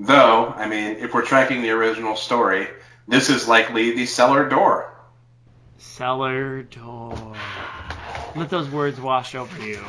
[0.02, 2.70] Though, I mean, if we're tracking the original story,
[3.10, 4.96] this is likely the cellar door.
[5.78, 7.36] Cellar door.
[8.34, 9.84] Let those words wash over you.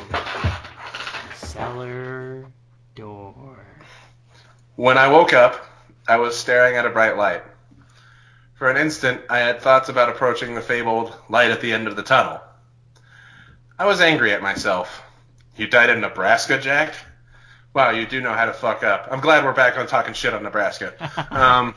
[1.36, 2.44] Cellar
[2.96, 3.64] door.
[4.74, 5.64] When I woke up,
[6.08, 7.44] I was staring at a bright light.
[8.54, 11.94] For an instant, I had thoughts about approaching the fabled light at the end of
[11.94, 12.40] the tunnel.
[13.78, 15.02] I was angry at myself.
[15.56, 16.94] You died in Nebraska, Jack?
[17.72, 19.08] Wow, you do know how to fuck up.
[19.10, 20.94] I'm glad we're back on talking shit on Nebraska.
[21.30, 21.74] Um,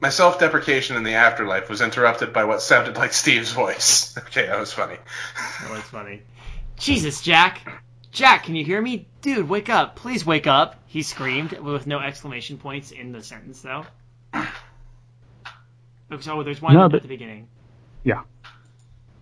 [0.00, 4.16] my self deprecation in the afterlife was interrupted by what sounded like Steve's voice.
[4.18, 4.96] Okay, that was funny.
[5.62, 6.22] That was funny.
[6.76, 7.66] Jesus, Jack!
[8.10, 9.08] Jack, can you hear me?
[9.22, 9.96] Dude, wake up.
[9.96, 10.82] Please wake up.
[10.86, 13.86] He screamed with no exclamation points in the sentence, though.
[14.34, 17.48] Oh, so there's one No, at the beginning.
[18.04, 18.22] Yeah.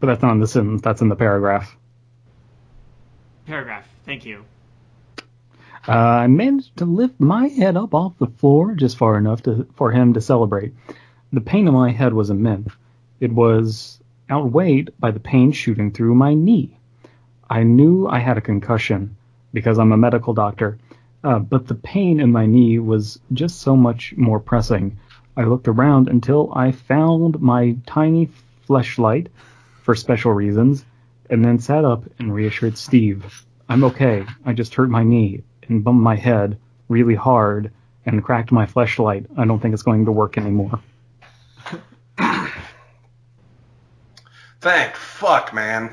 [0.00, 0.82] But that's not in the sentence.
[0.82, 1.76] That's in the paragraph.
[3.50, 3.88] Paragraph.
[4.06, 4.44] Thank you.
[5.88, 9.66] Uh, I managed to lift my head up off the floor just far enough to,
[9.74, 10.72] for him to celebrate.
[11.32, 12.70] The pain in my head was immense.
[13.18, 13.98] It was
[14.30, 16.78] outweighed by the pain shooting through my knee.
[17.50, 19.16] I knew I had a concussion
[19.52, 20.78] because I'm a medical doctor,
[21.24, 24.96] uh, but the pain in my knee was just so much more pressing.
[25.36, 28.30] I looked around until I found my tiny
[28.68, 29.26] fleshlight
[29.82, 30.84] for special reasons,
[31.30, 33.44] and then sat up and reassured Steve.
[33.68, 34.26] I'm okay.
[34.44, 36.58] I just hurt my knee and bumped my head
[36.88, 37.72] really hard
[38.04, 39.26] and cracked my flashlight.
[39.36, 40.80] I don't think it's going to work anymore.
[44.60, 45.92] Thank fuck, man.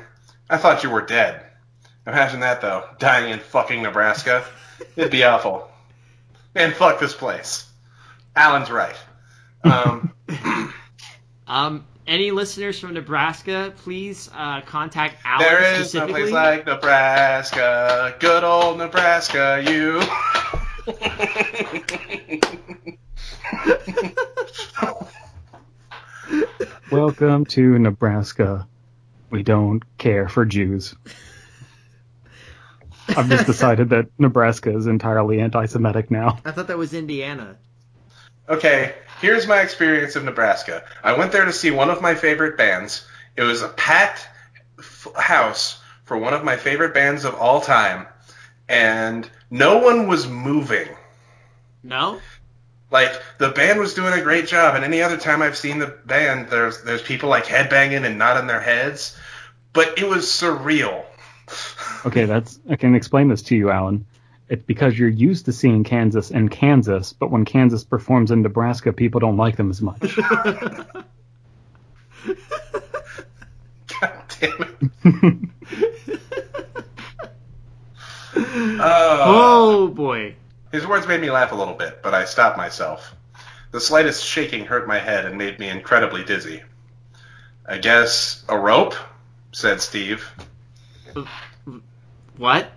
[0.50, 1.44] I thought you were dead.
[2.06, 2.84] Imagine that, though.
[2.98, 4.44] Dying in fucking Nebraska.
[4.96, 5.68] It'd be awful.
[6.54, 7.70] And fuck this place.
[8.34, 8.96] Alan's right.
[9.64, 10.12] Um,
[11.48, 18.16] Um, any listeners from Nebraska, please uh, contact Alan there is no place like Nebraska.
[18.18, 20.02] Good old Nebraska, you.
[26.90, 28.66] Welcome to Nebraska.
[29.30, 30.94] We don't care for Jews.
[33.08, 36.38] I've just decided that Nebraska is entirely anti Semitic now.
[36.46, 37.58] I thought that was Indiana.
[38.48, 40.84] Okay, here's my experience of Nebraska.
[41.02, 43.06] I went there to see one of my favorite bands.
[43.36, 44.26] It was a packed
[44.78, 48.06] f- house for one of my favorite bands of all time,
[48.68, 50.88] and no one was moving.
[51.82, 52.20] No?
[52.90, 55.86] Like the band was doing a great job, and any other time I've seen the
[56.06, 59.14] band, there's there's people like headbanging and nodding their heads,
[59.74, 61.04] but it was surreal.
[62.06, 64.06] Okay, that's I can explain this to you, Alan.
[64.48, 68.92] It's because you're used to seeing Kansas in Kansas, but when Kansas performs in Nebraska,
[68.92, 70.00] people don't like them as much.
[74.00, 75.50] God damn it.
[78.34, 78.78] Oh.
[78.80, 80.34] oh boy.
[80.72, 83.14] His words made me laugh a little bit, but I stopped myself.
[83.70, 86.62] The slightest shaking hurt my head and made me incredibly dizzy.
[87.66, 88.94] I guess a rope?
[89.52, 90.30] said Steve,
[92.36, 92.70] What?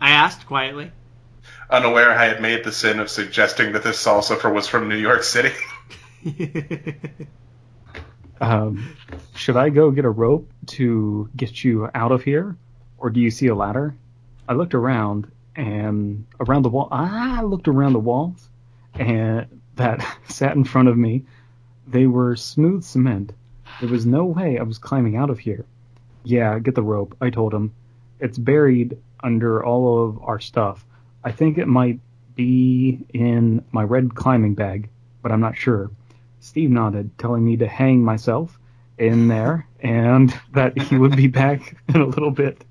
[0.00, 0.92] I asked quietly.
[1.70, 5.22] Unaware I had made the sin of suggesting that this salsa was from New York
[5.22, 5.52] City.
[8.40, 8.94] um,
[9.34, 12.56] should I go get a rope to get you out of here,
[12.98, 13.94] or do you see a ladder?
[14.48, 16.88] I looked around and around the wall.
[16.90, 18.48] I looked around the walls,
[18.94, 21.24] and that sat in front of me.
[21.86, 23.32] They were smooth cement.
[23.80, 25.64] There was no way I was climbing out of here.
[26.22, 27.16] Yeah, get the rope.
[27.20, 27.72] I told him.
[28.20, 30.84] It's buried under all of our stuff.
[31.24, 32.00] I think it might
[32.34, 34.88] be in my red climbing bag,
[35.22, 35.90] but I'm not sure.
[36.40, 38.58] Steve nodded, telling me to hang myself
[38.96, 42.64] in there and that he would be back in a little bit.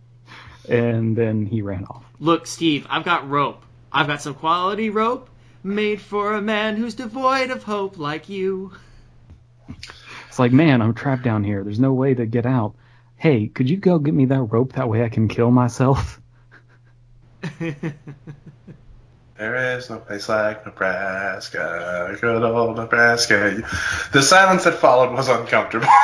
[0.70, 2.04] And then he ran off.
[2.20, 3.64] Look, Steve, I've got rope.
[3.92, 5.30] I've got some quality rope
[5.64, 8.74] made for a man who's devoid of hope like you.
[10.28, 11.64] It's like, man, I'm trapped down here.
[11.64, 12.76] There's no way to get out.
[13.16, 14.74] Hey, could you go get me that rope?
[14.74, 16.22] That way I can kill myself.
[19.38, 23.62] There is no place like Nebraska, good old Nebraska.
[24.12, 25.88] The silence that followed was uncomfortable.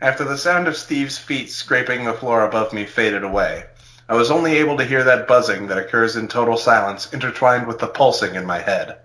[0.00, 3.66] After the sound of Steve's feet scraping the floor above me faded away,
[4.08, 7.78] I was only able to hear that buzzing that occurs in total silence intertwined with
[7.78, 8.98] the pulsing in my head.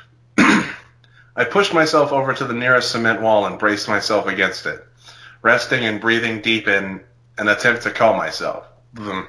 [0.38, 4.86] I pushed myself over to the nearest cement wall and braced myself against it,
[5.42, 7.00] resting and breathing deep in
[7.38, 8.69] an attempt to calm myself.
[8.94, 9.26] Vroom.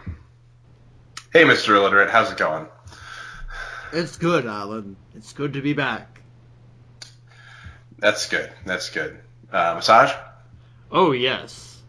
[1.34, 1.76] Hey, Mr.
[1.76, 2.68] Illiterate, how's it going?
[3.94, 4.96] It's good, Alan.
[5.16, 6.22] It's good to be back.
[8.00, 8.52] That's good.
[8.66, 9.20] That's good.
[9.52, 10.12] Uh, massage?
[10.92, 11.82] Oh, yes.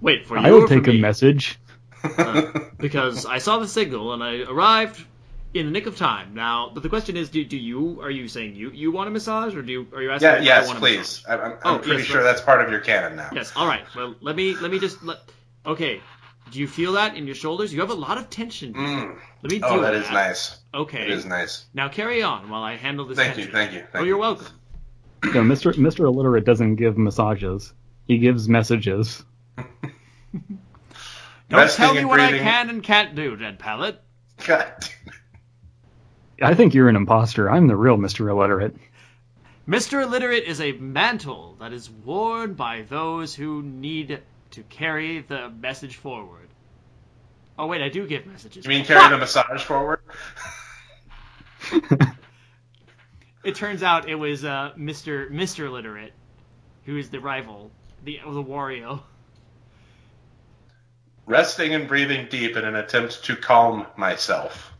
[0.00, 1.58] Wait, for you I or will for take a message.
[2.02, 5.04] Uh, because I saw the signal and I arrived
[5.52, 6.32] in the nick of time.
[6.34, 9.10] Now, but the question is, do, do you are you saying you you want a
[9.10, 10.28] massage or do you are you asking?
[10.28, 10.96] yeah, if I yes, want a please.
[10.98, 11.24] massage?
[11.28, 12.22] I'm, I'm, Oh, pretty yes, sure right.
[12.24, 13.28] that's part of your canon now.
[13.34, 13.52] Yes.
[13.54, 13.84] All right.
[13.94, 15.18] Well, let me let me just let.
[15.66, 16.00] Okay.
[16.50, 17.72] Do you feel that in your shoulders?
[17.72, 18.74] You have a lot of tension.
[18.74, 19.18] Mm.
[19.42, 20.58] Let me deal Oh, with that is nice.
[20.74, 21.02] Okay.
[21.02, 21.66] It is nice.
[21.74, 23.16] Now carry on while I handle this.
[23.16, 24.06] Thank you, thank you, thank oh, you.
[24.06, 24.46] you're welcome.
[25.22, 25.72] No, Mr.
[25.74, 26.06] Mr.
[26.06, 27.72] Illiterate doesn't give massages.
[28.06, 29.22] He gives messages.
[29.56, 30.58] Don't
[31.50, 34.00] Resting tell me and what I can and can't do, Dead Pilot.
[34.46, 34.72] God.
[36.40, 37.50] I think you're an imposter.
[37.50, 38.30] I'm the real Mr.
[38.30, 38.76] Illiterate.
[39.68, 40.02] Mr.
[40.02, 44.20] Illiterate is a mantle that is worn by those who need
[44.52, 46.48] to carry the message forward.
[47.58, 48.64] Oh wait, I do give messages.
[48.64, 50.00] You mean carry the massage forward?
[53.42, 55.30] It turns out it was uh, Mr.
[55.30, 55.66] Mr.
[55.66, 56.12] Illiterate,
[56.84, 57.70] who is the rival,
[58.04, 59.00] the the Wario.
[61.24, 64.72] Resting and breathing deep in an attempt to calm myself.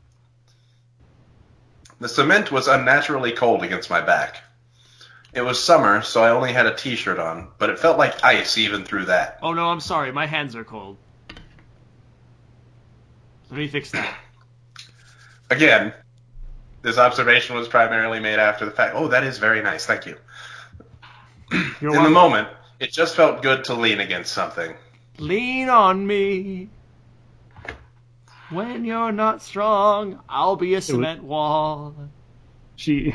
[2.00, 4.42] The cement was unnaturally cold against my back.
[5.32, 8.58] It was summer, so I only had a t-shirt on, but it felt like ice
[8.58, 9.38] even through that.
[9.42, 10.96] Oh no, I'm sorry, my hands are cold.
[13.50, 14.12] Let me fix that.
[15.50, 15.92] Again,
[16.82, 18.94] this observation was primarily made after the fact.
[18.96, 20.16] Oh, that is very nice, thank you.
[21.80, 22.48] You're In the moment,
[22.80, 24.74] it just felt good to lean against something.
[25.18, 26.70] Lean on me.
[28.48, 31.94] When you're not strong, I'll be a cement wall.
[32.74, 33.14] She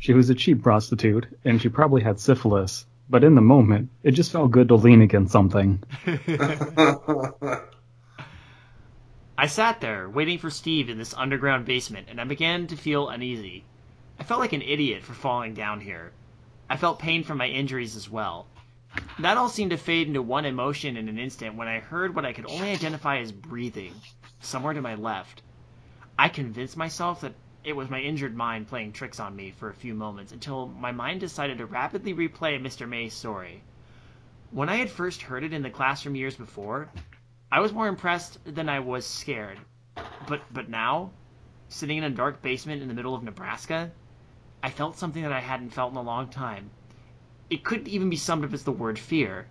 [0.00, 2.86] she was a cheap prostitute, and she probably had syphilis.
[3.10, 5.82] But in the moment, it just felt good to lean against something.
[9.36, 13.10] I sat there, waiting for Steve in this underground basement, and I began to feel
[13.10, 13.64] uneasy.
[14.18, 16.12] I felt like an idiot for falling down here.
[16.70, 18.46] I felt pain from my injuries as well.
[19.18, 22.24] That all seemed to fade into one emotion in an instant when I heard what
[22.24, 23.92] I could only identify as breathing,
[24.40, 25.42] somewhere to my left.
[26.18, 29.74] I convinced myself that it was my injured mind playing tricks on me for a
[29.74, 32.88] few moments until my mind decided to rapidly replay Mr.
[32.88, 33.62] Mays' story.
[34.50, 36.88] When I had first heard it in the classroom years before,
[37.52, 39.58] I was more impressed than I was scared.
[40.26, 41.10] But but now,
[41.68, 43.90] sitting in a dark basement in the middle of Nebraska,
[44.62, 46.70] I felt something that I hadn't felt in a long time.
[47.50, 49.46] It couldn't even be summed up as the word fear.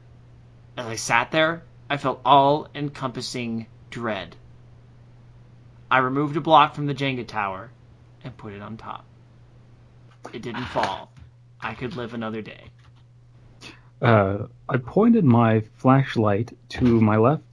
[0.76, 4.36] As I sat there, I felt all encompassing dread.
[5.92, 7.70] I removed a block from the Jenga tower
[8.24, 9.06] and put it on top.
[10.34, 11.12] It didn't fall.
[11.62, 12.66] I could live another day.
[14.02, 17.44] Uh, I pointed my flashlight to my left,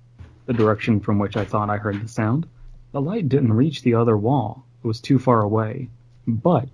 [0.47, 2.47] the direction from which I thought I heard the sound.
[2.93, 4.65] The light didn't reach the other wall.
[4.83, 5.91] It was too far away.
[6.27, 6.69] But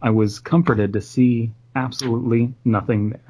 [0.00, 3.20] I was comforted to see absolutely nothing there.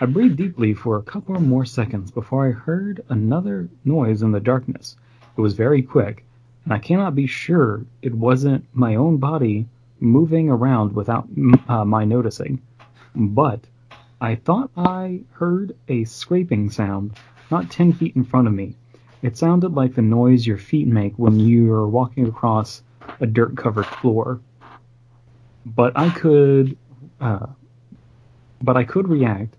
[0.00, 4.40] I breathed deeply for a couple more seconds before I heard another noise in the
[4.40, 4.96] darkness.
[5.36, 6.24] It was very quick,
[6.64, 9.66] and I cannot be sure it wasn't my own body
[9.98, 11.28] moving around without
[11.68, 12.60] uh, my noticing.
[13.14, 13.60] But
[14.20, 17.16] I thought I heard a scraping sound
[17.50, 18.76] not 10 feet in front of me.
[19.22, 22.82] It sounded like the noise your feet make when you're walking across
[23.20, 24.40] a dirt covered floor.
[25.66, 26.76] But I could,
[27.20, 27.46] uh,
[28.62, 29.56] but I could react.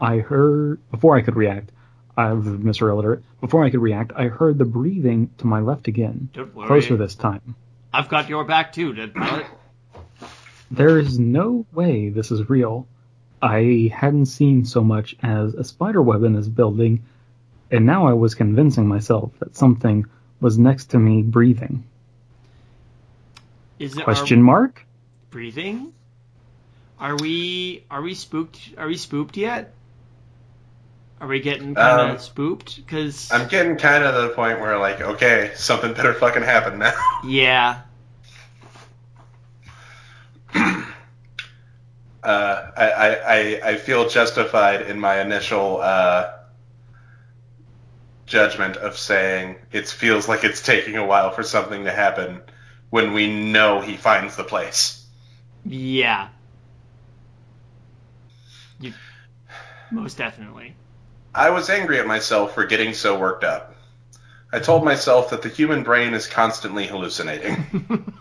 [0.00, 1.72] I heard, before I could react,
[2.16, 2.90] I was Mr.
[2.90, 7.14] Illiterate, before I could react, I heard the breathing to my left again, closer this
[7.14, 7.54] time.
[7.92, 9.46] I've got your back too, Dead Pilot.
[10.70, 12.86] There is no way this is real.
[13.42, 17.04] I hadn't seen so much as a spider web in this building,
[17.70, 20.06] and now I was convincing myself that something
[20.40, 21.84] was next to me breathing.
[23.78, 24.86] Is it Question mark?
[25.30, 25.92] breathing?
[26.98, 28.74] Are we are we spooked?
[28.76, 29.72] Are we spooked yet?
[31.20, 32.76] Are we getting kind of Um, spooked?
[32.76, 36.78] Because I'm getting kind of to the point where, like, okay, something better fucking happen
[36.78, 36.94] now.
[37.22, 37.82] yeah,
[42.22, 46.30] Uh, I, I, I, I feel justified in my initial uh,
[48.26, 52.40] judgment of saying it feels like it's taking a while for something to happen
[52.90, 55.06] when we know he finds the place.
[55.64, 56.28] yeah,
[58.80, 58.94] you,
[59.90, 60.74] most definitely.
[61.34, 63.74] I was angry at myself for getting so worked up.
[64.52, 68.12] I told myself that the human brain is constantly hallucinating.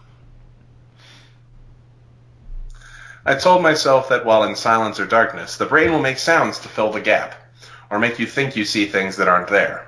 [3.26, 6.68] I told myself that while in silence or darkness, the brain will make sounds to
[6.68, 7.34] fill the gap,
[7.89, 9.88] or make you think you see things that aren't there.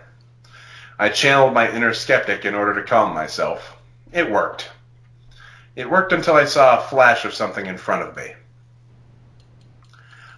[0.98, 3.78] I channeled my inner skeptic in order to calm myself.
[4.12, 4.70] It worked.
[5.76, 8.34] It worked until I saw a flash of something in front of me.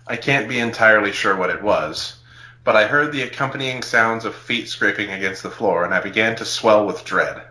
[0.06, 2.18] I can't be entirely sure what it was,
[2.64, 6.36] but I heard the accompanying sounds of feet scraping against the floor, and I began
[6.38, 7.44] to swell with dread.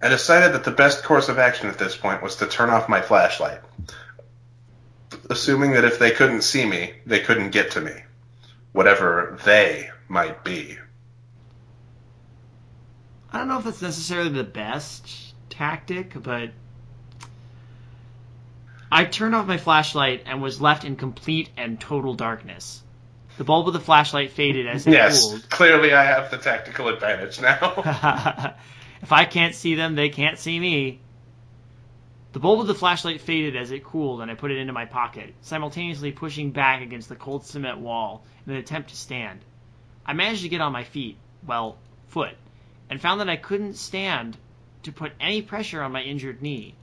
[0.00, 2.88] I decided that the best course of action at this point was to turn off
[2.88, 3.60] my flashlight,
[5.30, 8.02] assuming that if they couldn't see me, they couldn't get to me,
[8.72, 10.78] whatever they might be.
[13.32, 16.50] I don't know if it's necessarily the best tactic, but
[18.94, 22.80] I turned off my flashlight and was left in complete and total darkness.
[23.38, 25.50] The bulb of the flashlight faded as it Yes, cooled.
[25.50, 28.54] clearly I have the tactical advantage now.
[29.02, 31.00] if I can't see them, they can't see me.
[32.34, 34.84] The bulb of the flashlight faded as it cooled, and I put it into my
[34.84, 39.40] pocket, simultaneously pushing back against the cold cement wall in an attempt to stand.
[40.06, 42.36] I managed to get on my feet, well, foot,
[42.88, 44.36] and found that I couldn't stand
[44.84, 46.76] to put any pressure on my injured knee.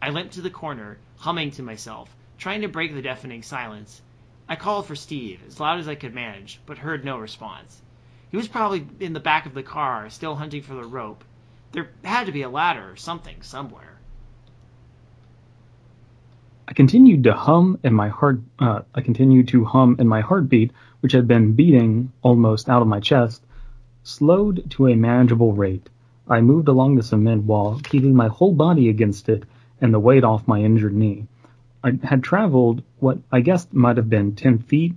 [0.00, 2.08] I limped to the corner, humming to myself,
[2.38, 4.00] trying to break the deafening silence.
[4.48, 7.82] I called for Steve, as loud as I could manage, but heard no response.
[8.30, 11.22] He was probably in the back of the car, still hunting for the rope.
[11.72, 13.98] There had to be a ladder or something somewhere.
[16.66, 18.40] I continued to hum, and my heart.
[18.58, 22.88] Uh, I continued to hum, and my heartbeat, which had been beating almost out of
[22.88, 23.44] my chest,
[24.04, 25.90] slowed to a manageable rate.
[26.26, 29.44] I moved along the cement wall, keeping my whole body against it
[29.80, 31.26] and the weight off my injured knee.
[31.82, 34.94] I had traveled what I guessed might have been ten feet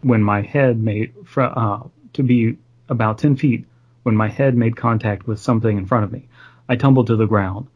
[0.00, 1.82] when my head made fr- uh,
[2.14, 2.56] to be
[2.88, 3.66] about ten feet
[4.02, 6.28] when my head made contact with something in front of me.
[6.68, 7.66] I tumbled to the ground.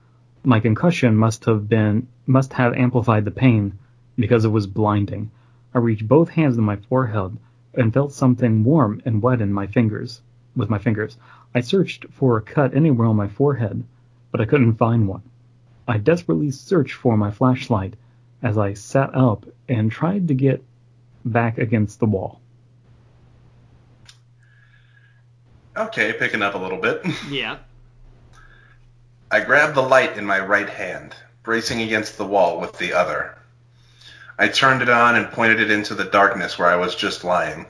[0.42, 3.78] My concussion must have been must have amplified the pain
[4.16, 5.30] because it was blinding.
[5.74, 7.36] I reached both hands to my forehead
[7.74, 10.22] and felt something warm and wet in my fingers
[10.56, 11.18] with my fingers.
[11.54, 13.84] I searched for a cut anywhere on my forehead,
[14.32, 15.22] but I couldn't find one.
[15.88, 17.94] I desperately searched for my flashlight
[18.42, 20.62] as I sat up and tried to get
[21.24, 22.40] back against the wall.
[25.76, 27.04] okay, picking up a little bit.
[27.30, 27.58] Yeah.
[29.30, 33.36] I grabbed the light in my right hand, bracing against the wall with the other.
[34.38, 37.66] I turned it on and pointed it into the darkness where I was just lying.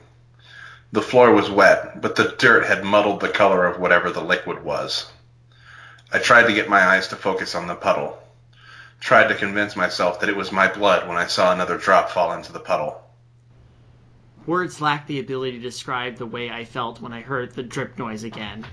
[0.91, 4.63] The floor was wet, but the dirt had muddled the color of whatever the liquid
[4.63, 5.11] was.
[6.09, 8.17] I tried to get my eyes to focus on the puddle.
[9.01, 12.31] Tried to convince myself that it was my blood when I saw another drop fall
[12.31, 13.03] into the puddle.
[14.45, 17.97] Words lack the ability to describe the way I felt when I heard the drip
[17.97, 18.65] noise again,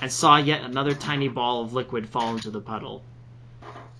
[0.00, 3.04] and saw yet another tiny ball of liquid fall into the puddle.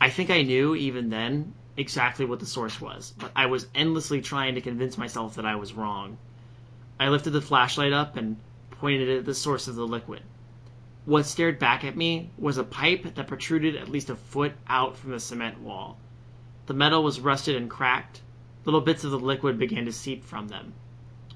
[0.01, 4.21] I think I knew, even then, exactly what the source was, but I was endlessly
[4.21, 6.19] trying to convince myself that I was wrong.
[6.99, 8.37] I lifted the flashlight up and
[8.73, 10.23] pointed it at the source of the liquid.
[11.09, 14.99] What stared back at me was a pipe that protruded at least a foot out
[14.99, 15.99] from the cement wall.
[16.67, 18.21] The metal was rusted and cracked.
[18.67, 20.75] Little bits of the liquid began to seep from them.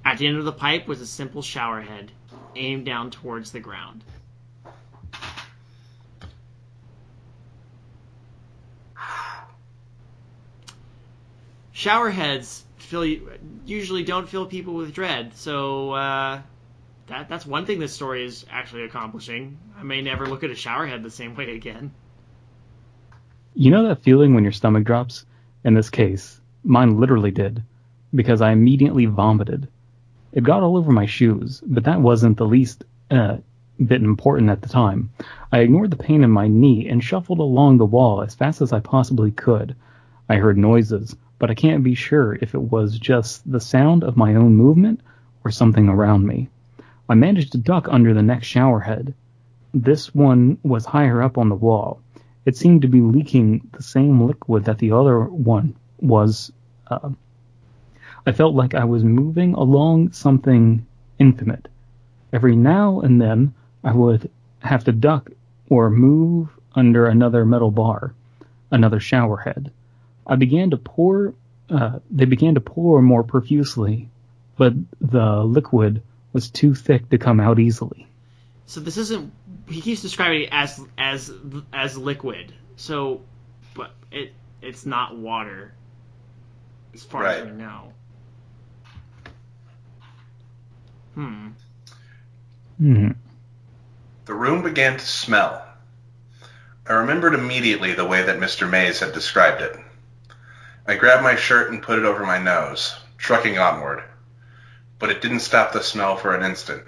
[0.04, 2.12] At the end of the pipe was a simple shower head,
[2.54, 4.04] aimed down towards the ground.
[11.72, 13.06] Shower heads fill
[13.64, 16.42] usually don't fill people with dread, so uh,
[17.06, 19.58] that that's one thing this story is actually accomplishing.
[19.78, 21.92] I may never look at a shower head the same way again.
[23.54, 25.26] You know that feeling when your stomach drops?
[25.64, 27.62] In this case, mine literally did,
[28.14, 29.68] because I immediately vomited.
[30.32, 33.36] It got all over my shoes, but that wasn't the least uh,
[33.84, 35.10] bit important at the time.
[35.52, 38.72] I ignored the pain in my knee and shuffled along the wall as fast as
[38.72, 39.76] I possibly could.
[40.28, 44.16] I heard noises, but I can't be sure if it was just the sound of
[44.16, 45.00] my own movement
[45.44, 46.48] or something around me.
[47.08, 49.14] I managed to duck under the next shower head.
[49.74, 52.00] This one was higher up on the wall.
[52.44, 56.52] It seemed to be leaking the same liquid that the other one was.
[56.88, 57.10] Uh,
[58.26, 60.86] I felt like I was moving along something
[61.18, 61.68] infinite.
[62.32, 64.30] Every now and then, I would
[64.60, 65.30] have to duck
[65.68, 68.14] or move under another metal bar,
[68.70, 69.72] another shower head.
[70.26, 71.34] I began to pour.
[71.68, 74.08] Uh, they began to pour more profusely,
[74.56, 78.06] but the liquid was too thick to come out easily.
[78.66, 79.32] So this isn't.
[79.68, 81.32] He keeps describing it as as
[81.72, 82.54] as liquid.
[82.76, 83.22] So,
[83.74, 85.74] but it it's not water,
[86.94, 87.92] as far as we know.
[91.14, 91.48] Hmm.
[92.78, 93.10] Hmm.
[94.24, 95.66] The room began to smell.
[96.86, 98.68] I remembered immediately the way that Mr.
[98.68, 99.76] Mays had described it.
[100.86, 104.02] I grabbed my shirt and put it over my nose, trucking onward.
[105.02, 106.84] But it didn't stop the smell for an instant.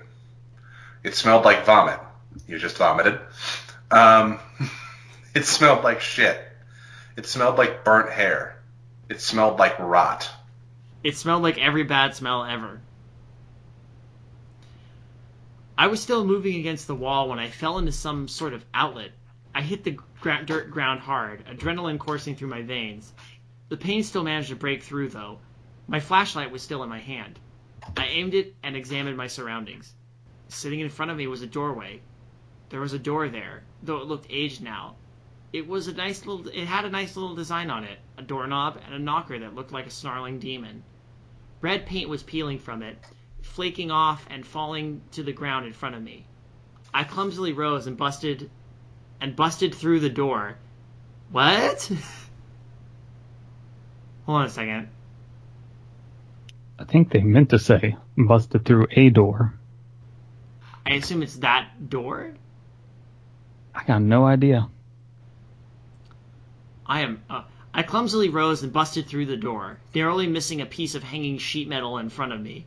[1.02, 1.98] It smelled like vomit.
[2.46, 3.18] You just vomited.
[3.90, 4.38] Um,
[5.34, 6.40] it smelled like shit.
[7.16, 8.62] It smelled like burnt hair.
[9.08, 10.30] It smelled like rot.
[11.02, 12.80] It smelled like every bad smell ever.
[15.76, 19.10] I was still moving against the wall when I fell into some sort of outlet.
[19.56, 23.12] I hit the gra- dirt ground hard, adrenaline coursing through my veins.
[23.70, 25.40] The pain still managed to break through, though.
[25.88, 27.40] My flashlight was still in my hand.
[27.96, 29.94] I aimed it and examined my surroundings.
[30.48, 32.00] Sitting in front of me was a doorway.
[32.70, 34.96] There was a door there, though it looked aged now.
[35.52, 36.48] It was a nice little.
[36.48, 39.72] It had a nice little design on it, a doorknob and a knocker that looked
[39.72, 40.82] like a snarling demon.
[41.60, 42.98] Red paint was peeling from it,
[43.42, 46.26] flaking off and falling to the ground in front of me.
[46.92, 48.50] I clumsily rose and busted
[49.20, 50.56] and busted through the door.
[51.30, 51.84] What?
[54.26, 54.88] Hold on a second.
[56.76, 59.54] I think they meant to say busted through a door.
[60.84, 62.34] I assume it's that door?
[63.74, 64.68] I got no idea.
[66.86, 67.22] I am.
[67.30, 71.38] Uh, I clumsily rose and busted through the door, narrowly missing a piece of hanging
[71.38, 72.66] sheet metal in front of me.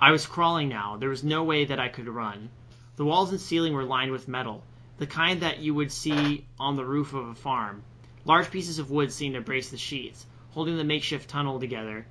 [0.00, 0.96] I was crawling now.
[0.96, 2.50] There was no way that I could run.
[2.96, 4.62] The walls and ceiling were lined with metal,
[4.98, 7.82] the kind that you would see on the roof of a farm.
[8.24, 12.06] Large pieces of wood seemed to brace the sheets, holding the makeshift tunnel together.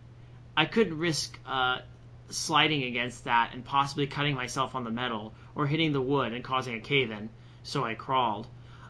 [0.58, 1.78] I couldn't risk uh,
[2.30, 6.44] sliding against that and possibly cutting myself on the metal or hitting the wood and
[6.44, 7.30] causing a cave in,
[7.64, 8.48] so I crawled.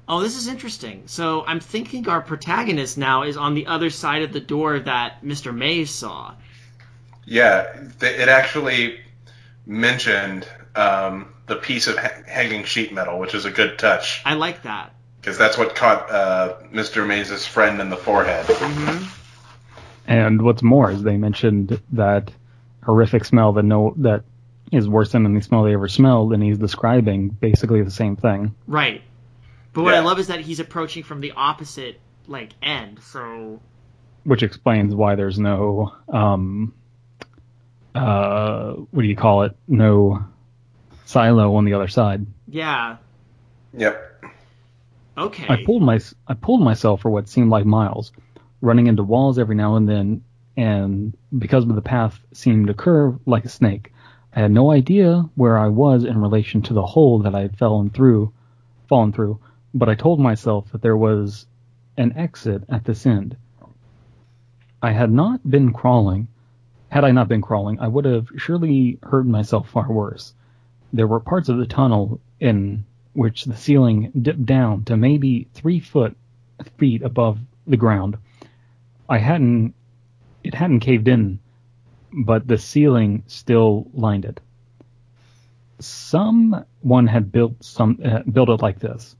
[0.08, 1.04] Oh, this is interesting.
[1.08, 5.22] So I'm thinking our protagonist now is on the other side of the door that
[5.24, 5.54] Mr.
[5.54, 6.34] Mays saw.
[7.26, 7.64] Yeah,
[8.00, 9.00] th- it actually
[9.66, 14.36] mentioned um, the piece of ha- hanging sheet metal, which is a good touch I
[14.36, 14.94] like that.
[15.20, 17.06] because that's what caught uh, Mr.
[17.06, 18.46] Mays' friend in the forehead.
[20.08, 22.32] And what's more is they mentioned that
[22.84, 24.24] horrific smell that no that
[24.72, 28.56] is worse than any smell they ever smelled, and he's describing basically the same thing.
[28.66, 29.02] Right.
[29.74, 33.00] But what I love is that he's approaching from the opposite like end.
[33.04, 33.60] So
[34.28, 36.74] which explains why there's no um
[37.96, 40.26] uh what do you call it no
[41.06, 42.98] silo on the other side yeah.
[43.74, 44.26] Yep.
[45.18, 45.46] Okay.
[45.48, 48.12] i pulled my i pulled myself for what seemed like miles
[48.62, 50.24] running into walls every now and then
[50.56, 53.94] and because the path seemed to curve like a snake
[54.36, 57.58] i had no idea where i was in relation to the hole that i had
[57.58, 58.32] fallen through
[58.88, 59.40] fallen through
[59.74, 61.46] but i told myself that there was
[61.98, 63.36] an exit at this end
[64.82, 66.28] I had not been crawling.
[66.90, 70.36] Had I not been crawling, I would have surely hurt myself far worse.
[70.94, 75.80] There were parts of the tunnel in which the ceiling dipped down to maybe three
[75.80, 76.16] foot
[76.78, 78.18] feet above the ground.
[79.10, 79.74] I hadn't,
[80.44, 81.40] it hadn't caved in,
[82.12, 84.40] but the ceiling still lined it.
[85.80, 89.16] Someone had built some uh, built it like this.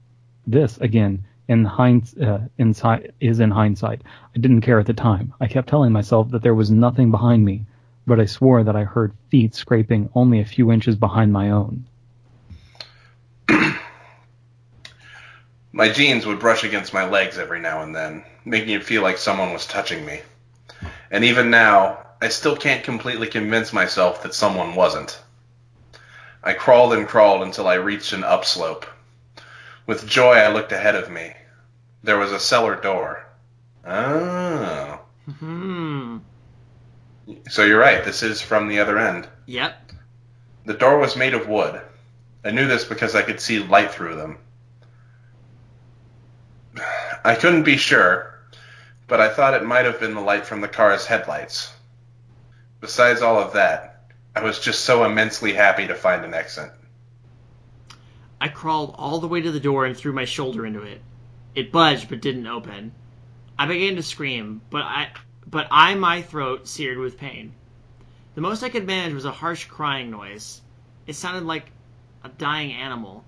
[0.46, 2.40] This again in hind, uh,
[3.20, 4.02] is in hindsight.
[4.36, 5.32] I didn't care at the time.
[5.40, 7.64] I kept telling myself that there was nothing behind me,
[8.06, 11.87] but I swore that I heard feet scraping only a few inches behind my own.
[15.78, 19.16] My jeans would brush against my legs every now and then, making it feel like
[19.16, 20.22] someone was touching me.
[21.08, 25.16] And even now, I still can't completely convince myself that someone wasn't.
[26.42, 28.86] I crawled and crawled until I reached an upslope.
[29.86, 31.32] With joy, I looked ahead of me.
[32.02, 33.24] There was a cellar door.
[33.86, 34.98] Oh.
[35.38, 36.18] Hmm.
[37.50, 39.28] So you're right, this is from the other end.
[39.46, 39.92] Yep.
[40.64, 41.80] The door was made of wood.
[42.44, 44.38] I knew this because I could see light through them.
[47.24, 48.38] I couldn't be sure,
[49.06, 51.72] but I thought it might have been the light from the car's headlights.
[52.80, 56.70] Besides all of that, I was just so immensely happy to find an exit.
[58.40, 61.02] I crawled all the way to the door and threw my shoulder into it.
[61.54, 62.92] It budged but didn't open.
[63.58, 65.10] I began to scream, but I
[65.44, 67.54] but I my throat seared with pain.
[68.36, 70.60] The most I could manage was a harsh crying noise.
[71.08, 71.72] It sounded like
[72.22, 73.24] a dying animal.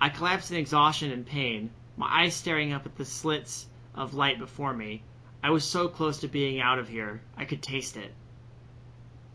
[0.00, 4.38] I collapsed in exhaustion and pain, my eyes staring up at the slits of light
[4.38, 5.02] before me.
[5.42, 7.20] I was so close to being out of here.
[7.36, 8.12] I could taste it.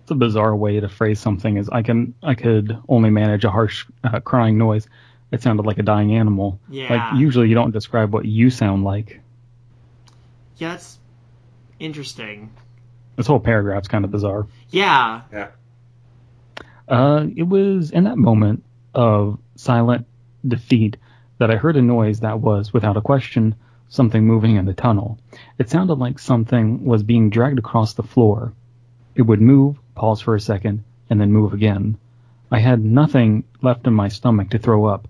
[0.03, 1.57] It's a bizarre way to phrase something.
[1.57, 4.88] Is I can I could only manage a harsh uh, crying noise.
[5.32, 6.59] It sounded like a dying animal.
[6.70, 6.93] Yeah.
[6.93, 9.22] Like usually you don't describe what you sound like.
[10.57, 10.99] Yeah, that's
[11.80, 12.51] interesting.
[13.16, 14.47] This whole paragraph's kind of bizarre.
[14.70, 15.22] Yeah.
[15.32, 15.47] Yeah.
[16.88, 20.07] Uh, it was in that moment of silent
[20.45, 20.97] defeat
[21.42, 23.56] that I heard a noise that was, without a question,
[23.89, 25.18] something moving in the tunnel.
[25.58, 28.54] It sounded like something was being dragged across the floor.
[29.16, 31.98] It would move, pause for a second, and then move again.
[32.52, 35.08] I had nothing left in my stomach to throw up,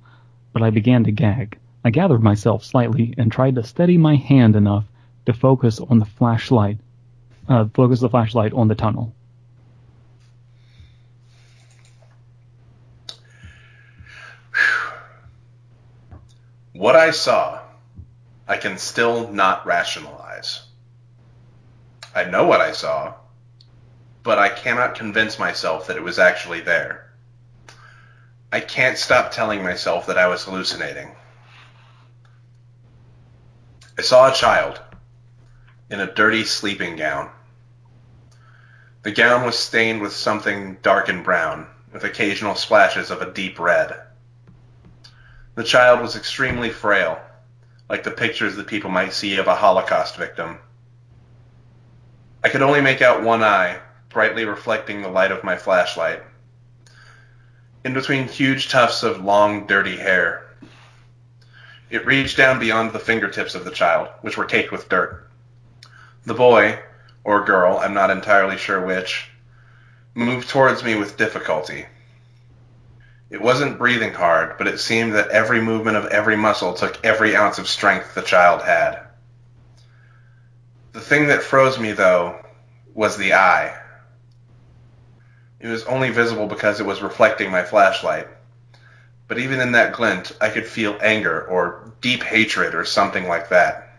[0.54, 1.60] but I began to gag.
[1.84, 4.86] I gathered myself slightly and tried to steady my hand enough
[5.26, 6.78] to focus on the flashlight,
[7.50, 9.14] uh, focus the flashlight on the tunnel.
[16.82, 17.62] What I saw,
[18.48, 20.62] I can still not rationalize.
[22.16, 23.14] I know what I saw,
[24.24, 27.14] but I cannot convince myself that it was actually there.
[28.52, 31.12] I can't stop telling myself that I was hallucinating.
[34.00, 34.82] I saw a child
[35.92, 37.30] in a dirty sleeping gown.
[39.04, 43.60] The gown was stained with something dark and brown, with occasional splashes of a deep
[43.60, 44.02] red.
[45.62, 47.22] The child was extremely frail,
[47.88, 50.57] like the pictures that people might see of a Holocaust victim.
[52.43, 53.78] I could only make out one eye,
[54.09, 56.24] brightly reflecting the light of my flashlight.
[57.86, 60.47] In between huge tufts of long, dirty hair.
[61.91, 65.30] It reached down beyond the fingertips of the child, which were caked with dirt.
[66.26, 66.80] The boy,
[67.24, 69.30] or girl, I'm not entirely sure which,
[70.16, 71.86] moved towards me with difficulty.
[73.32, 77.34] It wasn't breathing hard, but it seemed that every movement of every muscle took every
[77.34, 79.00] ounce of strength the child had.
[80.92, 82.46] The thing that froze me, though,
[82.94, 83.80] was the eye.
[85.62, 88.28] It was only visible because it was reflecting my flashlight.
[89.30, 93.48] But even in that glint, I could feel anger or deep hatred or something like
[93.48, 93.96] that.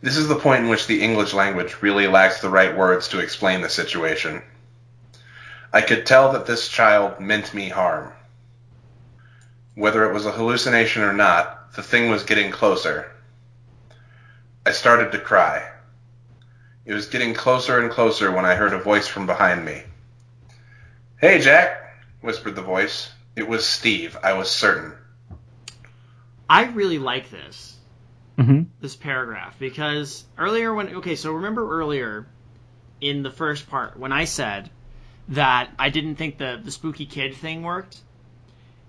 [0.00, 3.18] This is the point in which the English language really lacks the right words to
[3.18, 4.42] explain the situation.
[5.72, 8.12] I could tell that this child meant me harm.
[9.74, 13.10] Whether it was a hallucination or not, the thing was getting closer.
[14.66, 15.70] I started to cry.
[16.84, 19.82] It was getting closer and closer when I heard a voice from behind me.
[21.20, 23.12] Hey, Jack, whispered the voice.
[23.36, 24.92] It was Steve, I was certain.
[26.48, 27.76] I really like this
[28.36, 32.26] hmm this paragraph because earlier when okay, so remember earlier
[33.00, 34.70] in the first part when I said
[35.30, 38.00] that I didn't think the the spooky kid thing worked.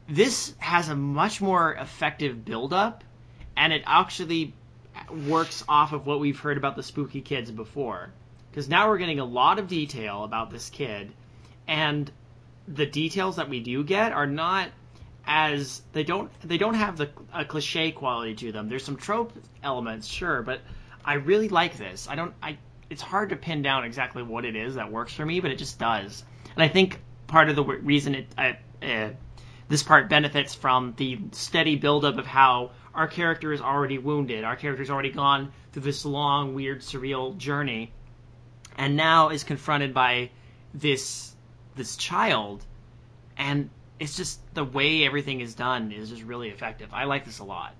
[0.09, 3.03] This has a much more effective build up
[3.55, 4.53] and it actually
[5.27, 8.11] works off of what we've heard about the spooky kids before.
[8.49, 11.11] Because now we're getting a lot of detail about this kid
[11.67, 12.11] and
[12.67, 14.69] the details that we do get are not
[15.25, 18.67] as they don't they don't have the a cliche quality to them.
[18.67, 19.31] There's some trope
[19.63, 20.61] elements, sure, but
[21.05, 22.07] I really like this.
[22.09, 22.57] I don't I
[22.89, 25.57] it's hard to pin down exactly what it is that works for me, but it
[25.57, 26.23] just does.
[26.55, 29.09] And I think part of the reason it I, uh,
[29.69, 34.55] this part benefits from the steady buildup of how our character is already wounded, our
[34.57, 37.93] character's already gone through this long, weird, surreal journey,
[38.77, 40.31] and now is confronted by
[40.73, 41.35] this
[41.75, 42.65] this child,
[43.37, 46.89] and it's just the way everything is done is just really effective.
[46.93, 47.77] I like this a lot.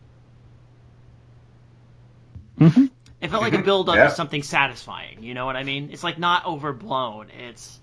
[2.57, 2.85] hmm
[3.21, 4.05] It felt like a build up Yeah.
[4.05, 5.23] to something satisfying.
[5.23, 5.89] You know what I mean?
[5.91, 7.29] It's like not overblown.
[7.31, 7.80] It's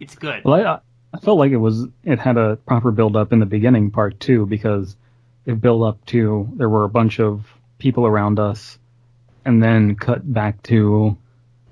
[0.00, 0.44] it's good.
[0.44, 0.80] Well, I,
[1.16, 4.18] I felt like it was it had a proper build up in the beginning part
[4.20, 4.96] too because
[5.46, 7.46] it built up to there were a bunch of
[7.78, 8.78] people around us,
[9.44, 11.16] and then cut back to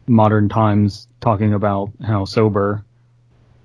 [0.06, 2.84] modern times talking about how sober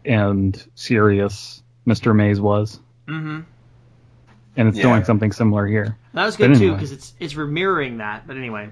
[0.05, 2.15] and serious Mr.
[2.15, 3.41] Mays was, Mm-hmm.
[4.55, 4.83] and it's Yeah.
[4.83, 5.97] doing something similar here.
[6.13, 8.25] That was But good too because it's it's mirroring that.
[8.27, 8.69] But anyway,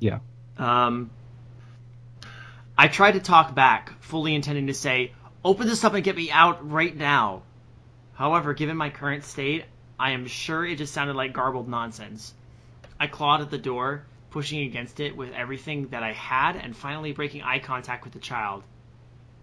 [0.00, 0.18] Yeah.
[0.58, 1.10] um,
[2.80, 5.12] I tried to talk back, fully intending to say,
[5.44, 7.42] "Open this up and get me out right now."
[8.14, 9.64] However, given my current state,
[9.98, 12.34] I am sure it just sounded like garbled nonsense.
[13.00, 17.12] I clawed at the door, pushing against it with everything that I had, and finally
[17.12, 18.62] breaking eye contact with the child.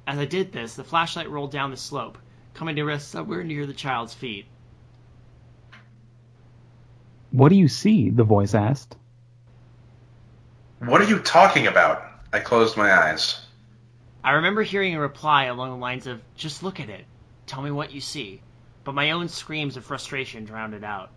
[0.08, 2.18] As I did this, the flashlight rolled down the slope,
[2.54, 4.46] coming to rest somewhere near the child's feet.
[7.32, 8.10] What do you see?
[8.10, 8.96] The voice asked.
[10.80, 12.05] What are you talking about?
[12.36, 13.40] I closed my eyes.
[14.22, 17.06] I remember hearing a reply along the lines of, just look at it.
[17.48, 18.42] Tell me what you see.
[18.84, 21.12] But my own screams of frustration drowned it out.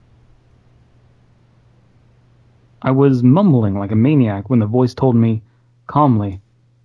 [2.80, 5.42] I was mumbling like a maniac when the voice told me
[5.88, 6.40] calmly,